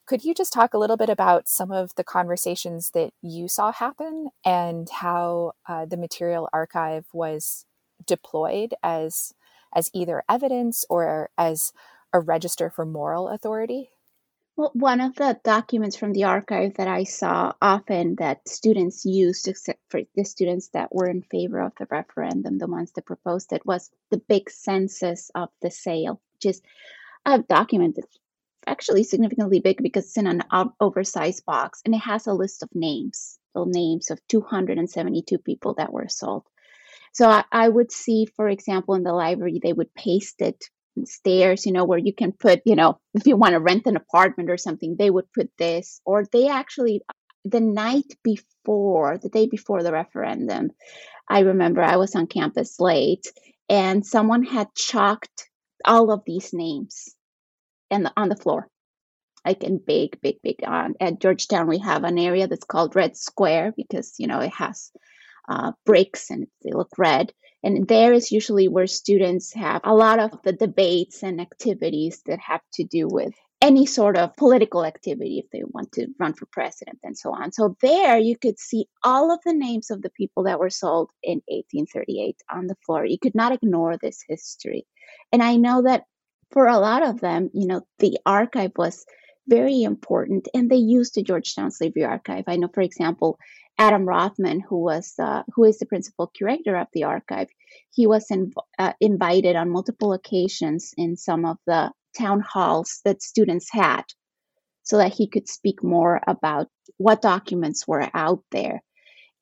[0.07, 3.73] could you just talk a little bit about some of the conversations that you saw
[3.73, 7.65] happen and how uh, the material archive was
[8.07, 9.33] deployed as
[9.75, 11.73] as either evidence or as
[12.13, 13.91] a register for moral authority?
[14.57, 19.49] Well, one of the documents from the archive that I saw often that students used,
[19.49, 23.53] except for the students that were in favor of the referendum, the ones that proposed
[23.53, 26.63] it, was the big census of the sale, is
[27.27, 28.19] a document that's
[28.67, 30.43] actually significantly big because it's in an
[30.81, 35.93] oversized box and it has a list of names, the names of 272 people that
[35.93, 36.45] were sold.
[37.13, 40.65] So I, I would see, for example, in the library, they would paste it
[41.05, 43.97] stairs, you know, where you can put, you know, if you want to rent an
[43.97, 47.03] apartment or something, they would put this, or they actually,
[47.45, 50.71] the night before, the day before the referendum,
[51.29, 53.27] I remember I was on campus late
[53.69, 55.49] and someone had chalked
[55.85, 57.15] all of these names
[57.95, 58.69] and on the floor
[59.47, 63.17] like in big big big um, at georgetown we have an area that's called red
[63.17, 64.91] square because you know it has
[65.49, 67.33] uh, bricks and they look red.
[67.63, 72.39] And there is usually where students have a lot of the debates and activities that
[72.41, 76.45] have to do with any sort of political activity if they want to run for
[76.53, 77.53] president and so on.
[77.53, 81.11] So there you could see all of the names of the people that were sold
[81.23, 83.07] in 1838 on the floor.
[83.07, 84.87] You could not ignore this history.
[85.33, 86.05] And I know that
[86.55, 89.05] for a lot of them, you know, the archive was
[89.49, 92.45] very important and they used the Georgetown Slavery Archive.
[92.47, 93.39] I know, for example,
[93.77, 97.49] Adam Rothman, who was uh, who is the principal curator of the archive,
[97.91, 103.21] he was in, uh, invited on multiple occasions in some of the town halls that
[103.21, 104.05] students had
[104.85, 108.81] so that he could speak more about what documents were out there.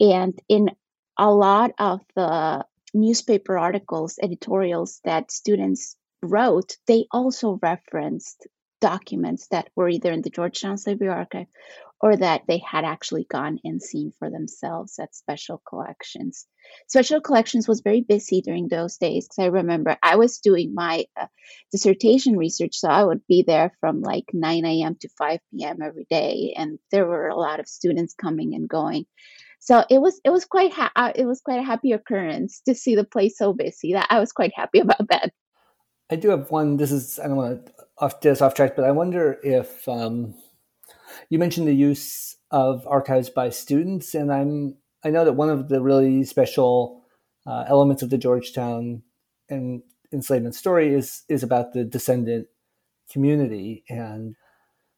[0.01, 0.70] And in
[1.18, 8.46] a lot of the newspaper articles, editorials that students wrote, they also referenced
[8.80, 11.46] documents that were either in the Georgetown Slavery Archive
[12.02, 16.46] or that they had actually gone and seen for themselves at special collections.
[16.88, 21.04] Special collections was very busy during those days because I remember I was doing my
[21.18, 21.28] uh,
[21.70, 24.96] dissertation research, so I would be there from like 9 a.m.
[25.00, 25.80] to 5 p.m.
[25.80, 29.06] every day, and there were a lot of students coming and going.
[29.61, 32.74] So it was it was quite ha- uh, it was quite a happy occurrence to
[32.74, 33.92] see the place so busy.
[33.92, 35.32] That I was quite happy about that.
[36.12, 36.77] I do have one.
[36.77, 40.35] This is I don't want to off this off track, but I wonder if um,
[41.31, 45.70] you mentioned the use of archives by students, and I'm I know that one of
[45.70, 47.03] the really special
[47.46, 49.03] uh, elements of the Georgetown
[49.48, 52.48] and enslavement story is is about the descendant
[53.11, 54.37] community, and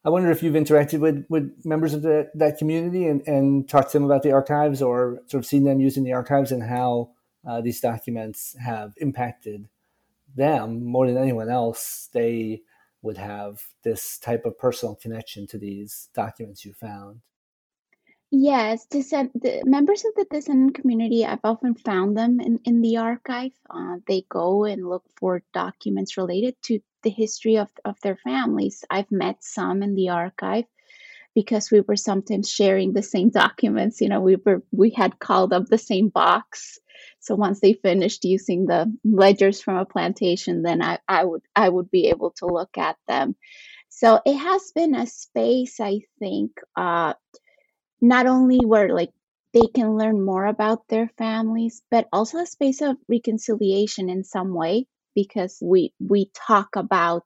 [0.04, 3.92] I wonder if you've interacted with with members of the, that community and, and talked
[3.92, 7.10] to them about the archives, or sort of seen them using the archives and how
[7.48, 9.68] uh, these documents have impacted
[10.34, 12.08] them more than anyone else.
[12.12, 12.62] They
[13.02, 17.20] would have this type of personal connection to these documents you found.
[18.30, 22.96] Yes, descend, the members of the descendant community, I've often found them in, in the
[22.96, 23.52] archive.
[23.70, 28.84] Uh, they go and look for documents related to the history of, of their families.
[28.90, 30.64] I've met some in the archive
[31.34, 34.00] because we were sometimes sharing the same documents.
[34.00, 36.80] You know, we were we had called up the same box
[37.20, 41.68] so once they finished using the ledgers from a plantation, then I, I would I
[41.68, 43.36] would be able to look at them.
[43.88, 47.14] So it has been a space, I think, uh,
[48.00, 49.12] not only where like
[49.52, 54.52] they can learn more about their families, but also a space of reconciliation in some
[54.54, 57.24] way because we we talk about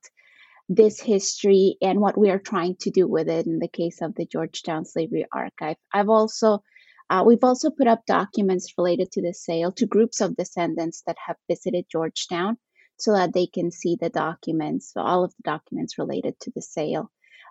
[0.69, 4.15] this history and what we are trying to do with it in the case of
[4.15, 5.77] the Georgetown Slavery Archive.
[5.93, 6.63] I've also
[7.11, 11.17] uh, we've also put up documents related to the sale to groups of descendants that
[11.27, 12.57] have visited Georgetown
[12.99, 17.11] so that they can see the documents, all of the documents related to the sale.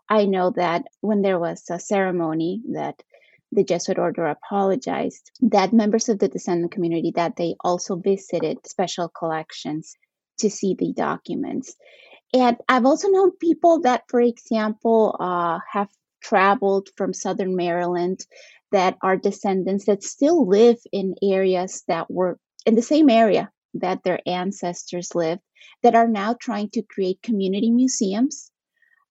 [0.10, 3.02] I know that when there was a ceremony that
[3.52, 9.10] the Jesuit order apologized, that members of the descendant community that they also visited special
[9.10, 9.96] collections
[10.40, 11.76] to see the documents.
[12.34, 15.90] And I've also known people that, for example, uh, have
[16.22, 18.26] traveled from southern Maryland
[18.72, 24.04] that are descendants that still live in areas that were in the same area that
[24.04, 25.42] their ancestors lived
[25.84, 28.52] that are now trying to create community museums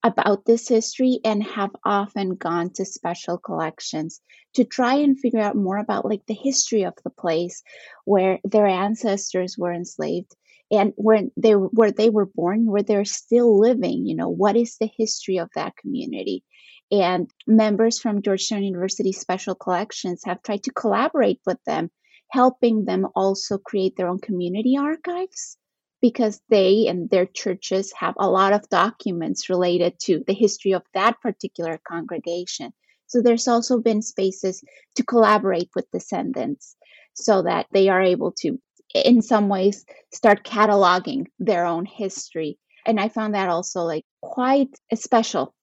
[0.03, 4.21] about this history and have often gone to special collections
[4.55, 7.62] to try and figure out more about like the history of the place
[8.05, 10.35] where their ancestors were enslaved
[10.71, 14.77] and where they where they were born where they're still living you know what is
[14.79, 16.45] the history of that community
[16.90, 21.90] and members from Georgetown University Special Collections have tried to collaborate with them,
[22.31, 25.57] helping them also create their own community archives
[26.01, 30.83] because they and their churches have a lot of documents related to the history of
[30.94, 32.72] that particular congregation.
[33.07, 34.62] So there's also been spaces
[34.96, 36.77] to collaborate with descendants
[37.14, 38.61] so that they are able to,
[38.94, 42.59] in some ways, start cataloging their own history.
[42.85, 45.55] And I found that also like quite special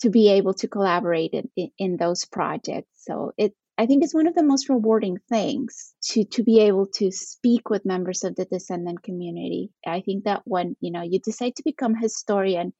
[0.00, 2.90] to be able to collaborate in, in those projects.
[2.96, 6.86] So it I think it's one of the most rewarding things to to be able
[6.96, 9.70] to speak with members of the descendant community.
[9.86, 12.72] I think that when you know you decide to become historian,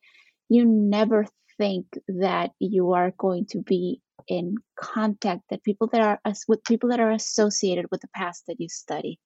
[0.48, 1.26] you never
[1.56, 6.88] think that you are going to be in contact that people that are with people
[6.90, 9.18] that are associated with the past that you study.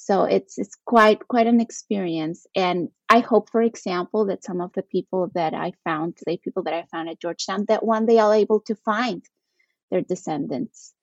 [0.00, 4.72] So it's it's quite quite an experience, and I hope, for example, that some of
[4.72, 8.18] the people that I found, the people that I found at Georgetown, that one day
[8.18, 9.24] I'll able to find
[9.90, 10.94] their descendants.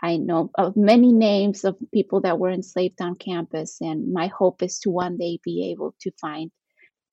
[0.00, 4.62] I know of many names of people that were enslaved on campus, and my hope
[4.62, 6.50] is to one day be able to find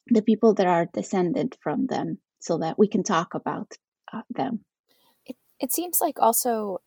[0.08, 3.74] the people that are descended from them, so that we can talk about
[4.14, 4.64] uh, them.
[5.26, 6.80] It, it seems like also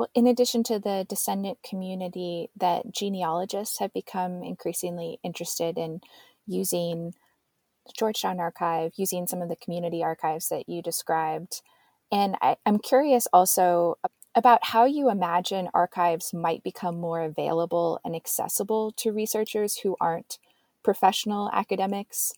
[0.00, 6.00] Well, in addition to the descendant community, that genealogists have become increasingly interested in
[6.46, 7.12] using
[7.98, 11.60] Georgetown Archive, using some of the community archives that you described.
[12.10, 13.98] And I, I'm curious also
[14.34, 20.38] about how you imagine archives might become more available and accessible to researchers who aren't
[20.82, 22.32] professional academics.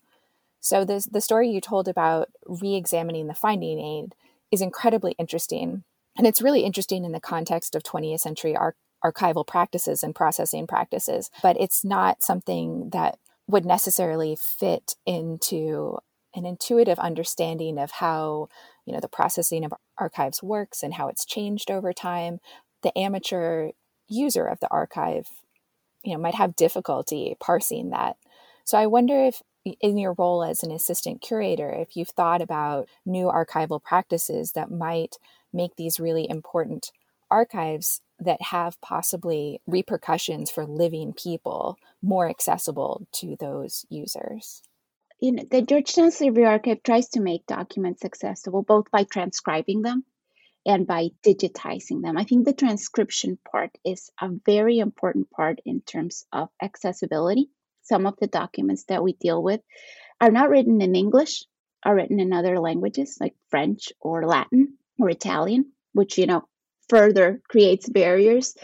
[0.59, 4.15] So, this, the story you told about re examining the finding aid
[4.51, 5.85] is incredibly interesting.
[6.17, 10.67] And it's really interesting in the context of 20th century ar- archival practices and processing
[10.67, 15.97] practices, but it's not something that would necessarily fit into
[16.35, 18.47] an intuitive understanding of how
[18.85, 22.39] you know the processing of archives works and how it's changed over time.
[22.81, 23.71] The amateur
[24.07, 25.27] user of the archive
[26.03, 28.17] you know might have difficulty parsing that.
[28.65, 29.41] So i wonder if
[29.79, 34.69] in your role as an assistant curator if you've thought about new archival practices that
[34.71, 35.17] might
[35.53, 36.91] make these really important
[37.31, 44.61] archives that have possibly repercussions for living people more accessible to those users
[45.23, 50.03] you know, the Georgetown Slavery Archive tries to make documents accessible both by transcribing them
[50.65, 52.17] and by digitizing them.
[52.17, 57.49] I think the transcription part is a very important part in terms of accessibility.
[57.83, 59.61] Some of the documents that we deal with
[60.19, 61.45] are not written in English,
[61.85, 66.43] are written in other languages like French or Latin or Italian, which, you know,
[66.89, 68.55] further creates barriers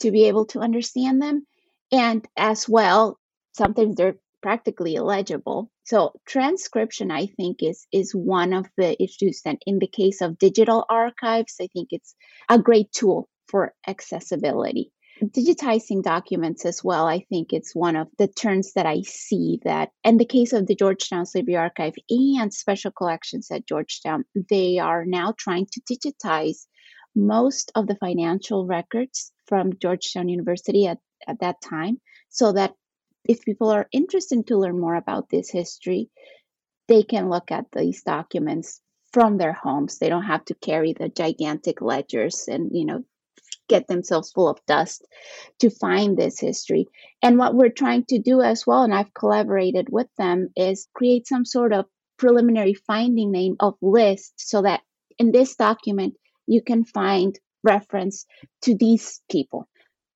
[0.00, 1.46] to be able to understand them.
[1.92, 3.18] And as well,
[3.52, 5.70] sometimes they're practically illegible.
[5.84, 10.38] So transcription, I think, is is one of the issues that, in the case of
[10.38, 12.14] digital archives, I think it's
[12.48, 14.90] a great tool for accessibility.
[15.22, 19.90] Digitizing documents as well, I think it's one of the turns that I see that,
[20.02, 25.04] in the case of the Georgetown Slavery Archive and special collections at Georgetown, they are
[25.04, 26.66] now trying to digitize
[27.14, 30.98] most of the financial records from Georgetown University at,
[31.28, 32.74] at that time so that
[33.24, 36.10] if people are interested to learn more about this history,
[36.88, 38.80] they can look at these documents
[39.12, 39.98] from their homes.
[39.98, 43.04] They don't have to carry the gigantic ledgers and, you know,
[43.72, 45.06] get themselves full of dust
[45.60, 46.86] to find this history.
[47.22, 51.26] And what we're trying to do as well, and I've collaborated with them, is create
[51.26, 51.86] some sort of
[52.18, 54.82] preliminary finding name of list so that
[55.18, 56.14] in this document
[56.46, 58.26] you can find reference
[58.62, 59.68] to these people.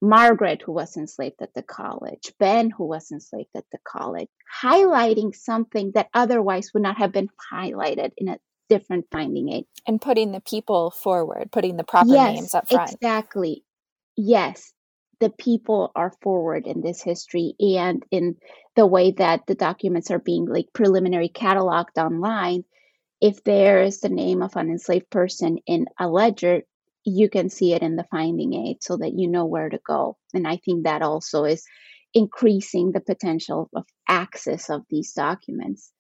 [0.03, 4.29] Margaret, who was enslaved at the college, Ben, who was enslaved at the college,
[4.63, 8.39] highlighting something that otherwise would not have been highlighted in a
[8.69, 9.65] different finding aid.
[9.87, 12.93] And putting the people forward, putting the proper yes, names up front.
[12.93, 13.65] Exactly.
[14.17, 14.73] Yes,
[15.21, 18.37] the people are forward in this history and in
[18.75, 22.65] the way that the documents are being like preliminary cataloged online.
[23.21, 26.63] If there is the name of an enslaved person in a ledger,
[27.05, 30.19] you can see it in the finding aid so that you know where to go.
[30.35, 31.65] And I think that also is
[32.13, 35.93] increasing the potential of access of these documents.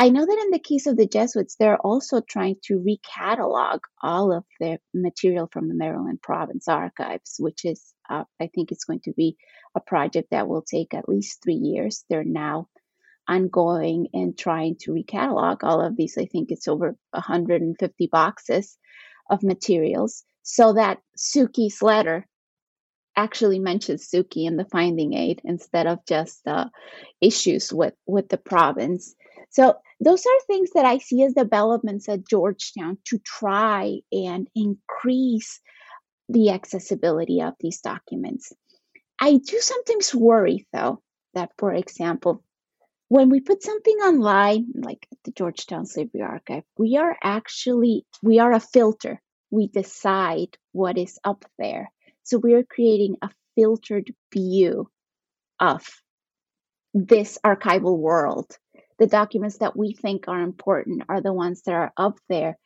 [0.00, 4.32] I know that in the case of the Jesuits, they're also trying to recatalog all
[4.32, 9.00] of the material from the Maryland Province archives, which is, uh, I think, it's going
[9.06, 9.36] to be
[9.74, 12.04] a project that will take at least three years.
[12.08, 12.68] They're now
[13.26, 16.16] ongoing and trying to recatalog all of these.
[16.16, 18.78] I think it's over 150 boxes
[19.28, 22.24] of materials so that Suki's letter
[23.16, 26.66] actually mentions Suki in the finding aid instead of just uh,
[27.20, 29.16] issues with, with the province.
[29.50, 35.60] So those are things that I see as developments at Georgetown to try and increase
[36.28, 38.52] the accessibility of these documents.
[39.20, 41.02] I do sometimes worry, though,
[41.34, 42.44] that, for example,
[43.08, 48.52] when we put something online, like the Georgetown Slavery Archive, we are actually we are
[48.52, 49.20] a filter
[49.50, 51.90] we decide what is up there.
[52.22, 54.90] So we're creating a filtered view
[55.58, 55.86] of
[56.94, 58.56] this archival world.
[58.98, 62.58] The documents that we think are important are the ones that are up there.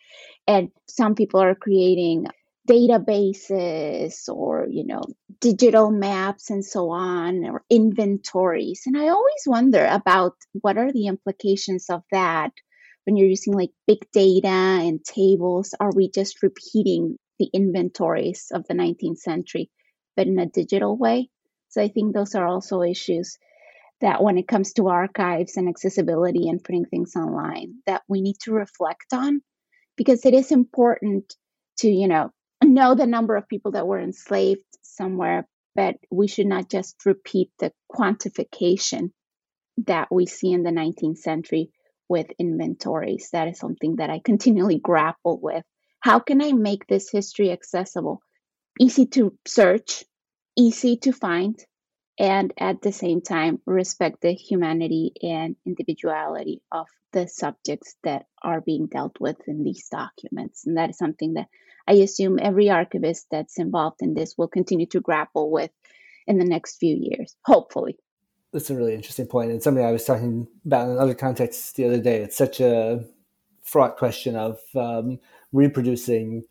[0.47, 2.27] And some people are creating
[2.69, 5.03] databases or, you know,
[5.41, 8.83] digital maps and so on, or inventories.
[8.87, 12.53] And I always wonder about what are the implications of that
[13.05, 18.67] when you're using like big data and tables, are we just repeating the inventories of
[18.69, 19.71] the 19th century,
[20.17, 21.29] but in a digital way?
[21.69, 23.39] So I think those are also issues
[24.03, 28.37] that when it comes to archives and accessibility and putting things online that we need
[28.43, 29.41] to reflect on
[29.97, 31.35] because it is important
[31.79, 32.31] to you know
[32.63, 37.51] know the number of people that were enslaved somewhere but we should not just repeat
[37.59, 39.11] the quantification
[39.79, 41.71] that we see in the 19th century
[42.09, 43.31] with inventories.
[43.33, 45.65] That is something that I continually grapple with.
[46.01, 48.21] How can I make this history accessible
[48.79, 50.05] easy to search,
[50.57, 51.59] easy to find,
[52.19, 58.61] and at the same time respect the humanity and individuality of the subjects that are
[58.61, 60.67] being dealt with in these documents.
[60.67, 61.49] And that is something that
[61.87, 65.71] I assume every archivist that's involved in this will continue to grapple with
[66.27, 67.97] in the next few years, hopefully.
[68.53, 71.87] That's a really interesting point, and something I was talking about in other contexts the
[71.87, 72.19] other day.
[72.23, 73.05] It's such a
[73.63, 75.19] fraught question of um,
[75.53, 76.45] reproducing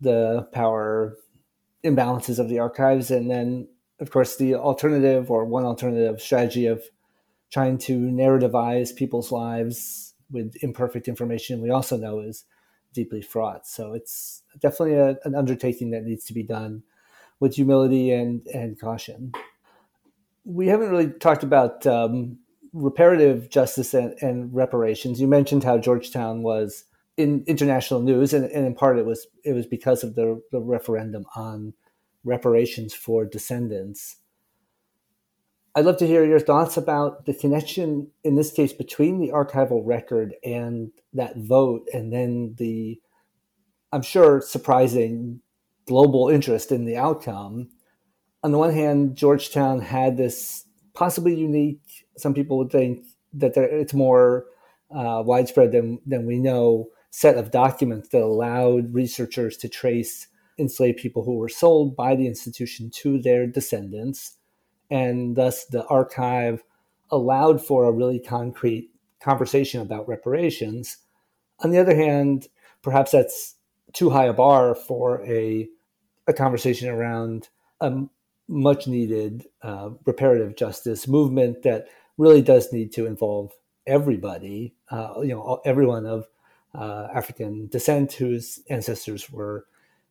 [0.00, 1.16] the power
[1.84, 3.68] imbalances of the archives, and then,
[4.00, 6.82] of course, the alternative or one alternative strategy of
[7.50, 11.62] trying to narrativize people's lives with imperfect information.
[11.62, 12.44] We also know is
[12.92, 13.66] deeply fraught.
[13.66, 16.82] So it's definitely a, an undertaking that needs to be done
[17.40, 19.32] with humility and, and caution.
[20.44, 22.38] We haven't really talked about um,
[22.72, 25.20] reparative justice and, and, reparations.
[25.20, 26.84] You mentioned how Georgetown was
[27.16, 30.60] in international news, and, and in part it was it was because of the, the
[30.60, 31.72] referendum on
[32.24, 34.16] reparations for descendants.
[35.76, 39.82] I'd love to hear your thoughts about the connection, in this case, between the archival
[39.84, 43.00] record and that vote, and then the,
[43.92, 45.40] I'm sure, surprising
[45.86, 47.70] global interest in the outcome.
[48.44, 50.64] On the one hand, Georgetown had this
[50.94, 54.46] possibly unique, some people would think that it's more
[54.94, 60.28] uh, widespread than, than we know, set of documents that allowed researchers to trace
[60.58, 64.36] enslaved people who were sold by the institution to their descendants
[64.90, 66.62] and thus the archive
[67.10, 68.90] allowed for a really concrete
[69.20, 70.98] conversation about reparations.
[71.60, 72.48] On the other hand,
[72.82, 73.56] perhaps that's
[73.92, 75.68] too high a bar for a,
[76.26, 77.48] a conversation around
[77.80, 78.04] a
[78.48, 81.86] much needed uh, reparative justice movement that
[82.18, 83.52] really does need to involve
[83.86, 86.26] everybody, uh, you know, everyone of
[86.74, 89.66] uh, African descent whose ancestors were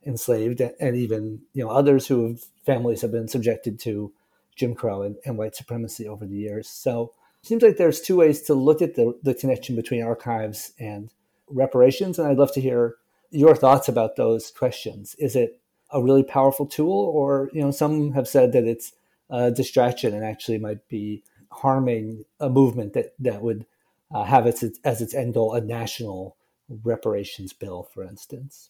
[0.06, 4.12] enslaved, and even you know others whose families have been subjected to
[4.56, 6.68] Jim Crow and, and white supremacy over the years.
[6.68, 10.72] So it seems like there's two ways to look at the, the connection between archives
[10.80, 11.10] and
[11.49, 12.18] reparations.
[12.18, 12.95] And I'd love to hear
[13.32, 15.16] your thoughts about those questions.
[15.20, 15.60] Is it
[15.91, 18.93] a really powerful tool, or you know, some have said that it's
[19.30, 23.66] a distraction and actually might be harming a movement that that would
[24.14, 26.36] uh, have its, as its end goal a national
[26.84, 28.70] reparations bill, for instance.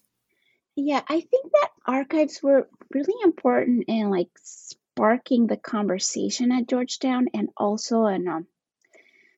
[0.76, 7.28] Yeah, I think that archives were really important in like sparking the conversation at Georgetown
[7.34, 8.48] and also in um,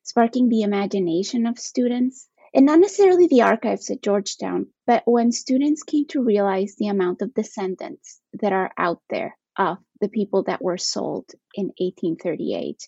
[0.04, 2.28] sparking the imagination of students.
[2.54, 7.22] And not necessarily the archives at Georgetown, but when students came to realize the amount
[7.22, 12.88] of descendants that are out there of the people that were sold in 1838.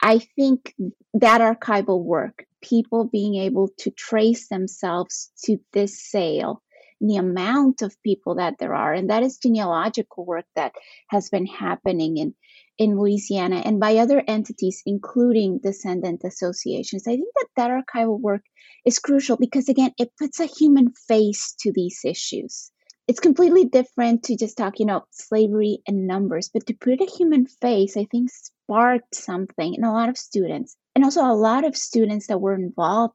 [0.00, 0.74] I think
[1.12, 6.62] that archival work, people being able to trace themselves to this sale
[7.00, 8.92] the amount of people that there are.
[8.92, 10.72] And that is genealogical work that
[11.08, 12.34] has been happening in,
[12.78, 17.06] in Louisiana and by other entities, including descendant associations.
[17.06, 18.42] I think that that archival work
[18.84, 22.70] is crucial because, again, it puts a human face to these issues.
[23.08, 27.06] It's completely different to just talk, you know, slavery and numbers, but to put a
[27.16, 30.76] human face, I think sparked something in a lot of students.
[30.94, 33.14] And also a lot of students that were involved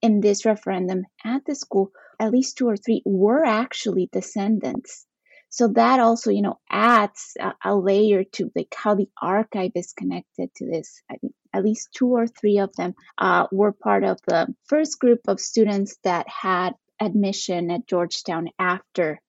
[0.00, 1.90] in this referendum at the school
[2.22, 5.04] at least two or three were actually descendants.
[5.48, 9.92] So that also, you know, adds a, a layer to like how the archive is
[9.92, 11.02] connected to this.
[11.10, 15.00] I think at least two or three of them uh, were part of the first
[15.00, 19.20] group of students that had admission at Georgetown after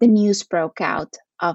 [0.00, 1.54] the news broke out of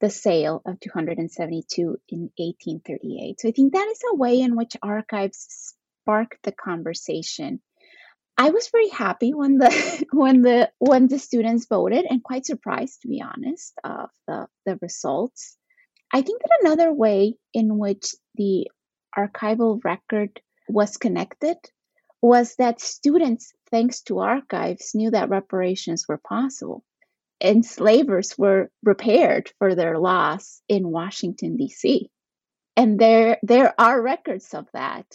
[0.00, 3.40] the sale of 272 in 1838.
[3.40, 7.60] So I think that is a way in which archives spark the conversation
[8.38, 13.02] I was very happy when the when the when the students voted, and quite surprised,
[13.02, 15.56] to be honest, of the the results.
[16.12, 18.68] I think that another way in which the
[19.16, 21.56] archival record was connected
[22.20, 26.84] was that students, thanks to archives, knew that reparations were possible.
[27.42, 32.08] Enslavers were repaired for their loss in Washington, D.C.
[32.76, 35.06] And there, there are records of that.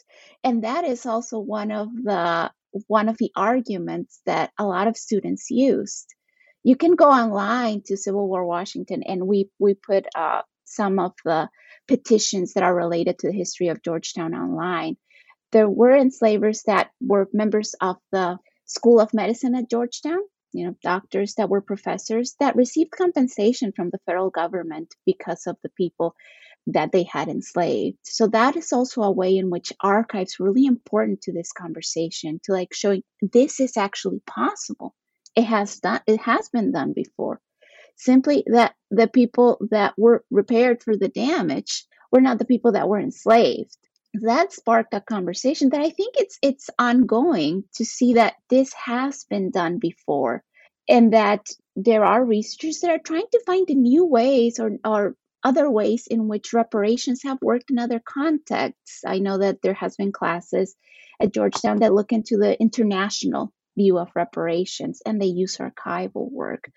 [0.44, 2.52] And that is also one of the
[2.88, 6.14] one of the arguments that a lot of students used.
[6.64, 11.14] You can go online to Civil War Washington, and we we put uh, some of
[11.24, 11.50] the
[11.88, 14.98] petitions that are related to the history of Georgetown online.
[15.52, 20.20] There were enslavers that were members of the School of Medicine at Georgetown,
[20.52, 25.56] you know, doctors that were professors that received compensation from the federal government because of
[25.64, 26.16] the people
[26.68, 27.98] that they had enslaved.
[28.04, 32.54] So that is also a way in which archives really important to this conversation to
[32.54, 34.96] like showing this is actually possible.
[35.36, 37.40] It has done it has been done before.
[37.98, 42.88] simply that the people that were repaired for the damage were not the people that
[42.90, 43.78] were enslaved
[44.14, 49.26] that sparked a conversation that I think it's it's ongoing to see that this has
[49.26, 50.44] been done before
[50.90, 55.70] and that there are researchers that are trying to find new ways or, or other
[55.70, 59.04] ways in which reparations have worked in other contexts.
[59.06, 60.76] I know that there has been classes
[61.20, 66.72] at Georgetown that look into the international view of reparations and they use archival work.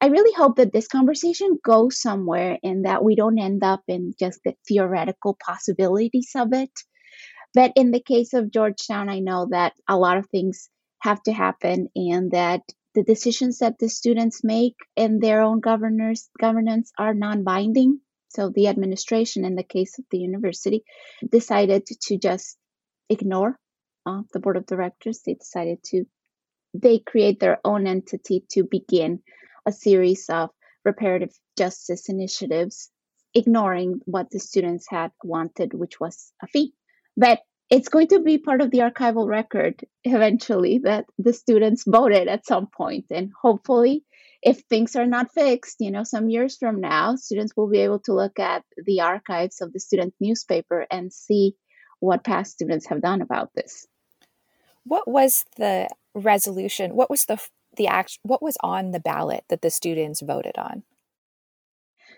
[0.00, 4.14] I really hope that this conversation goes somewhere and that we don't end up in
[4.18, 6.70] just the theoretical possibilities of it.
[7.52, 10.68] But in the case of Georgetown, I know that a lot of things
[11.00, 12.62] have to happen and that
[12.94, 18.00] the decisions that the students make in their own governors governance are non-binding.
[18.28, 20.84] So the administration, in the case of the university,
[21.30, 22.56] decided to just
[23.08, 23.58] ignore
[24.06, 25.20] uh, the board of directors.
[25.24, 26.04] They decided to
[26.74, 29.22] they create their own entity to begin
[29.64, 30.50] a series of
[30.84, 32.90] reparative justice initiatives,
[33.32, 36.74] ignoring what the students had wanted, which was a fee.
[37.16, 37.40] But
[37.70, 42.46] it's going to be part of the archival record eventually that the students voted at
[42.46, 43.06] some point.
[43.10, 44.04] And hopefully
[44.44, 47.98] if things are not fixed you know some years from now students will be able
[47.98, 51.56] to look at the archives of the student newspaper and see
[52.00, 53.86] what past students have done about this.
[54.84, 56.94] What was the resolution?
[56.94, 57.40] What was the
[57.76, 60.84] the act what was on the ballot that the students voted on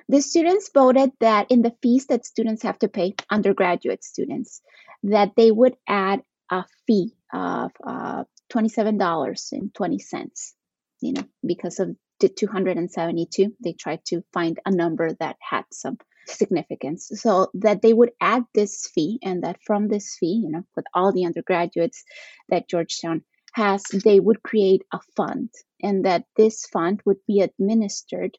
[0.08, 4.60] the students voted that in the fees that students have to pay undergraduate students
[5.02, 10.52] that they would add a fee of uh, $27.20
[11.00, 15.98] you know because of the 272 they tried to find a number that had some
[16.28, 17.10] significance.
[17.14, 20.86] So that they would add this fee and that from this fee you know with
[20.94, 22.04] all the undergraduates
[22.48, 23.22] that georgetown
[23.54, 25.50] has they would create a fund
[25.82, 28.36] and that this fund would be administered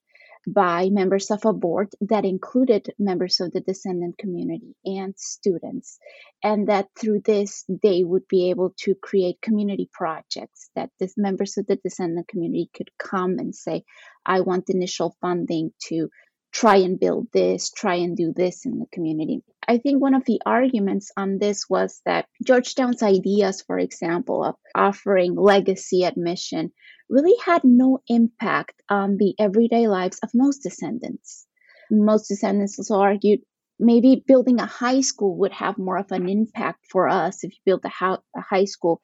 [0.47, 5.99] by members of a board that included members of the descendant community and students,
[6.41, 11.57] and that through this they would be able to create community projects that the members
[11.57, 13.83] of the descendant community could come and say,
[14.25, 16.09] I want initial funding to
[16.53, 19.43] try and build this, try and do this in the community.
[19.67, 24.55] I think one of the arguments on this was that Georgetown's ideas, for example, of
[24.73, 26.71] offering legacy admission
[27.09, 31.45] really had no impact on the everyday lives of most descendants.
[31.91, 33.41] Most descendants also argued
[33.79, 37.59] maybe building a high school would have more of an impact for us if you
[37.65, 39.01] built a, ho- a high school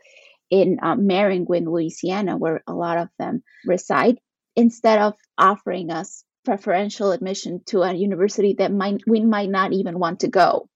[0.50, 4.20] in uh, Maringouin, Louisiana, where a lot of them reside,
[4.56, 10.00] instead of offering us preferential admission to a university that might we might not even
[10.00, 10.68] want to go.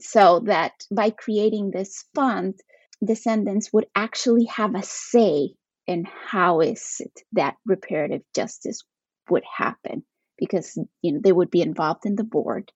[0.00, 2.54] So that by creating this fund,
[3.04, 5.50] descendants would actually have a say
[5.86, 8.82] in how is it that reparative justice
[9.28, 10.04] would happen.
[10.38, 12.72] Because you know they would be involved in the board.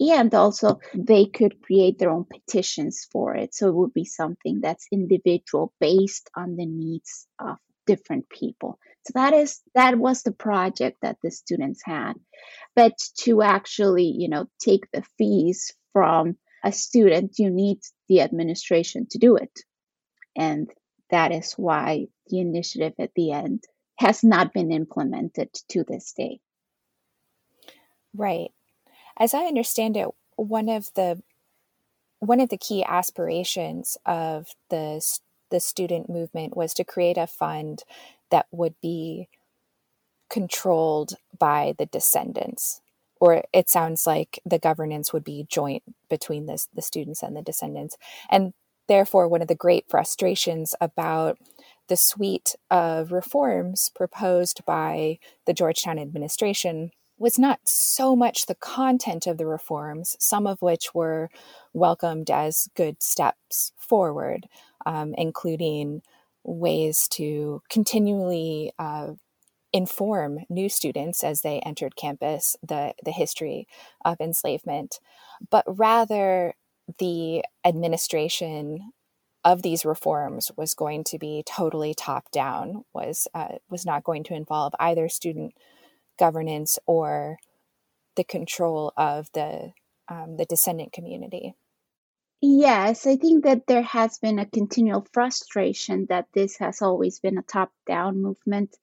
[0.00, 3.54] And also they could create their own petitions for it.
[3.54, 8.78] So it would be something that's individual based on the needs of different people
[9.08, 12.14] so that is that was the project that the students had
[12.76, 17.78] but to actually you know take the fees from a student you need
[18.08, 19.60] the administration to do it
[20.36, 20.70] and
[21.10, 23.64] that is why the initiative at the end
[23.98, 26.40] has not been implemented to this day.
[28.14, 28.50] Right.
[29.18, 31.22] As I understand it, one of the
[32.20, 35.04] one of the key aspirations of the
[35.50, 37.82] the student movement was to create a fund
[38.30, 39.28] that would be
[40.30, 42.80] controlled by the descendants
[43.20, 47.42] or it sounds like the governance would be joint between this, the students and the
[47.42, 47.96] descendants.
[48.30, 48.52] And
[48.88, 51.38] Therefore, one of the great frustrations about
[51.88, 59.26] the suite of reforms proposed by the Georgetown administration was not so much the content
[59.26, 61.28] of the reforms, some of which were
[61.72, 64.48] welcomed as good steps forward,
[64.86, 66.02] um, including
[66.48, 69.12] ways to continually uh,
[69.72, 73.66] inform new students as they entered campus the, the history
[74.04, 74.98] of enslavement,
[75.50, 76.54] but rather
[76.98, 78.92] the administration
[79.44, 84.24] of these reforms was going to be totally top down was uh, was not going
[84.24, 85.54] to involve either student
[86.18, 87.36] governance or
[88.16, 89.72] the control of the
[90.08, 91.54] um, the descendant community
[92.40, 97.38] yes i think that there has been a continual frustration that this has always been
[97.38, 98.76] a top down movement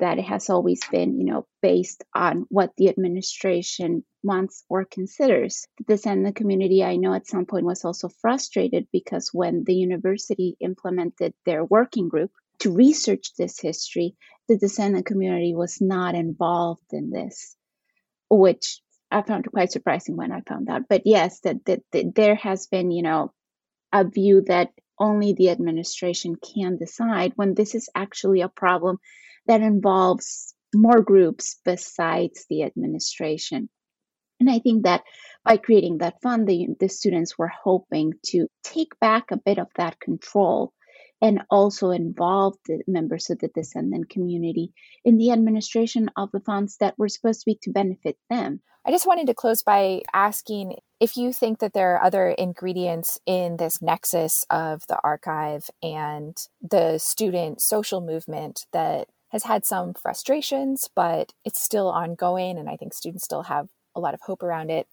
[0.00, 5.66] that it has always been, you know, based on what the administration wants or considers.
[5.78, 10.56] The descendant community, I know at some point was also frustrated because when the university
[10.58, 14.16] implemented their working group to research this history,
[14.48, 17.54] the descendant community was not involved in this,
[18.30, 18.80] which
[19.10, 20.82] I found quite surprising when I found out.
[20.88, 23.32] But yes, that, that, that there has been, you know,
[23.92, 28.98] a view that only the administration can decide when this is actually a problem
[29.46, 33.68] that involves more groups besides the administration.
[34.38, 35.02] And I think that
[35.44, 39.68] by creating that fund, the, the students were hoping to take back a bit of
[39.76, 40.72] that control
[41.20, 44.72] and also involve the members of the descendant community
[45.04, 48.60] in the administration of the funds that were supposed to be to benefit them.
[48.86, 53.18] I just wanted to close by asking if you think that there are other ingredients
[53.26, 59.94] in this nexus of the archive and the student social movement that has had some
[59.94, 62.58] frustrations, but it's still ongoing.
[62.58, 64.86] And I think students still have a lot of hope around it.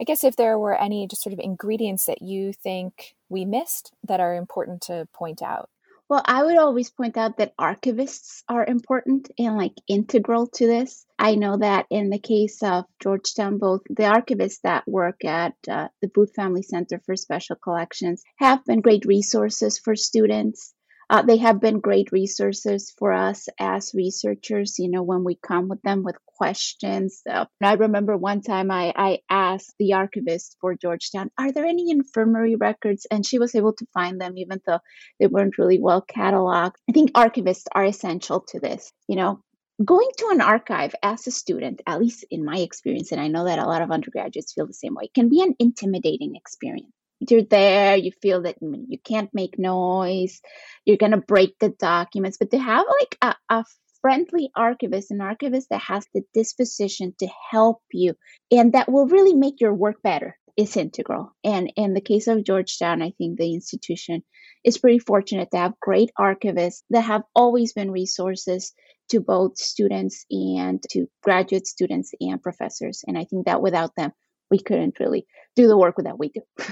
[0.00, 3.92] I guess if there were any just sort of ingredients that you think we missed
[4.06, 5.70] that are important to point out.
[6.14, 11.04] Well, I would always point out that archivists are important and like integral to this.
[11.18, 15.88] I know that in the case of Georgetown, both the archivists that work at uh,
[16.00, 20.72] the Booth Family Center for Special Collections have been great resources for students
[21.10, 25.68] uh, they have been great resources for us as researchers, you know, when we come
[25.68, 27.22] with them with questions.
[27.28, 31.90] Uh, I remember one time I, I asked the archivist for Georgetown, are there any
[31.90, 33.06] infirmary records?
[33.10, 34.80] And she was able to find them, even though
[35.20, 36.74] they weren't really well cataloged.
[36.88, 38.92] I think archivists are essential to this.
[39.08, 39.40] You know,
[39.84, 43.44] going to an archive as a student, at least in my experience, and I know
[43.44, 47.42] that a lot of undergraduates feel the same way, can be an intimidating experience you're
[47.42, 50.40] there you feel that you can't make noise
[50.84, 53.64] you're going to break the documents but to have like a, a
[54.00, 58.14] friendly archivist an archivist that has the disposition to help you
[58.50, 61.34] and that will really make your work better is integral.
[61.42, 64.22] And in the case of georgetown i think the institution
[64.62, 68.72] is pretty fortunate to have great archivists that have always been resources
[69.10, 74.12] to both students and to graduate students and professors and i think that without them
[74.50, 76.40] we couldn't really do the work that we do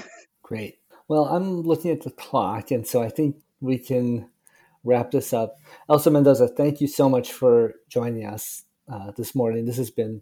[0.53, 0.81] Great.
[1.09, 4.29] Well, I'm looking at the clock, and so I think we can
[4.85, 5.57] wrap this up.
[5.89, 9.65] Elsa Mendoza, thank you so much for joining us uh, this morning.
[9.65, 10.21] This has been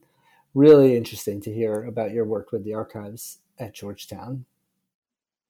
[0.54, 4.44] really interesting to hear about your work with the archives at Georgetown.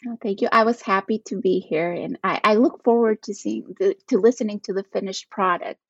[0.09, 0.49] Oh, thank you.
[0.51, 4.17] I was happy to be here, and I, I look forward to seeing the, to
[4.17, 5.81] listening to the finished product.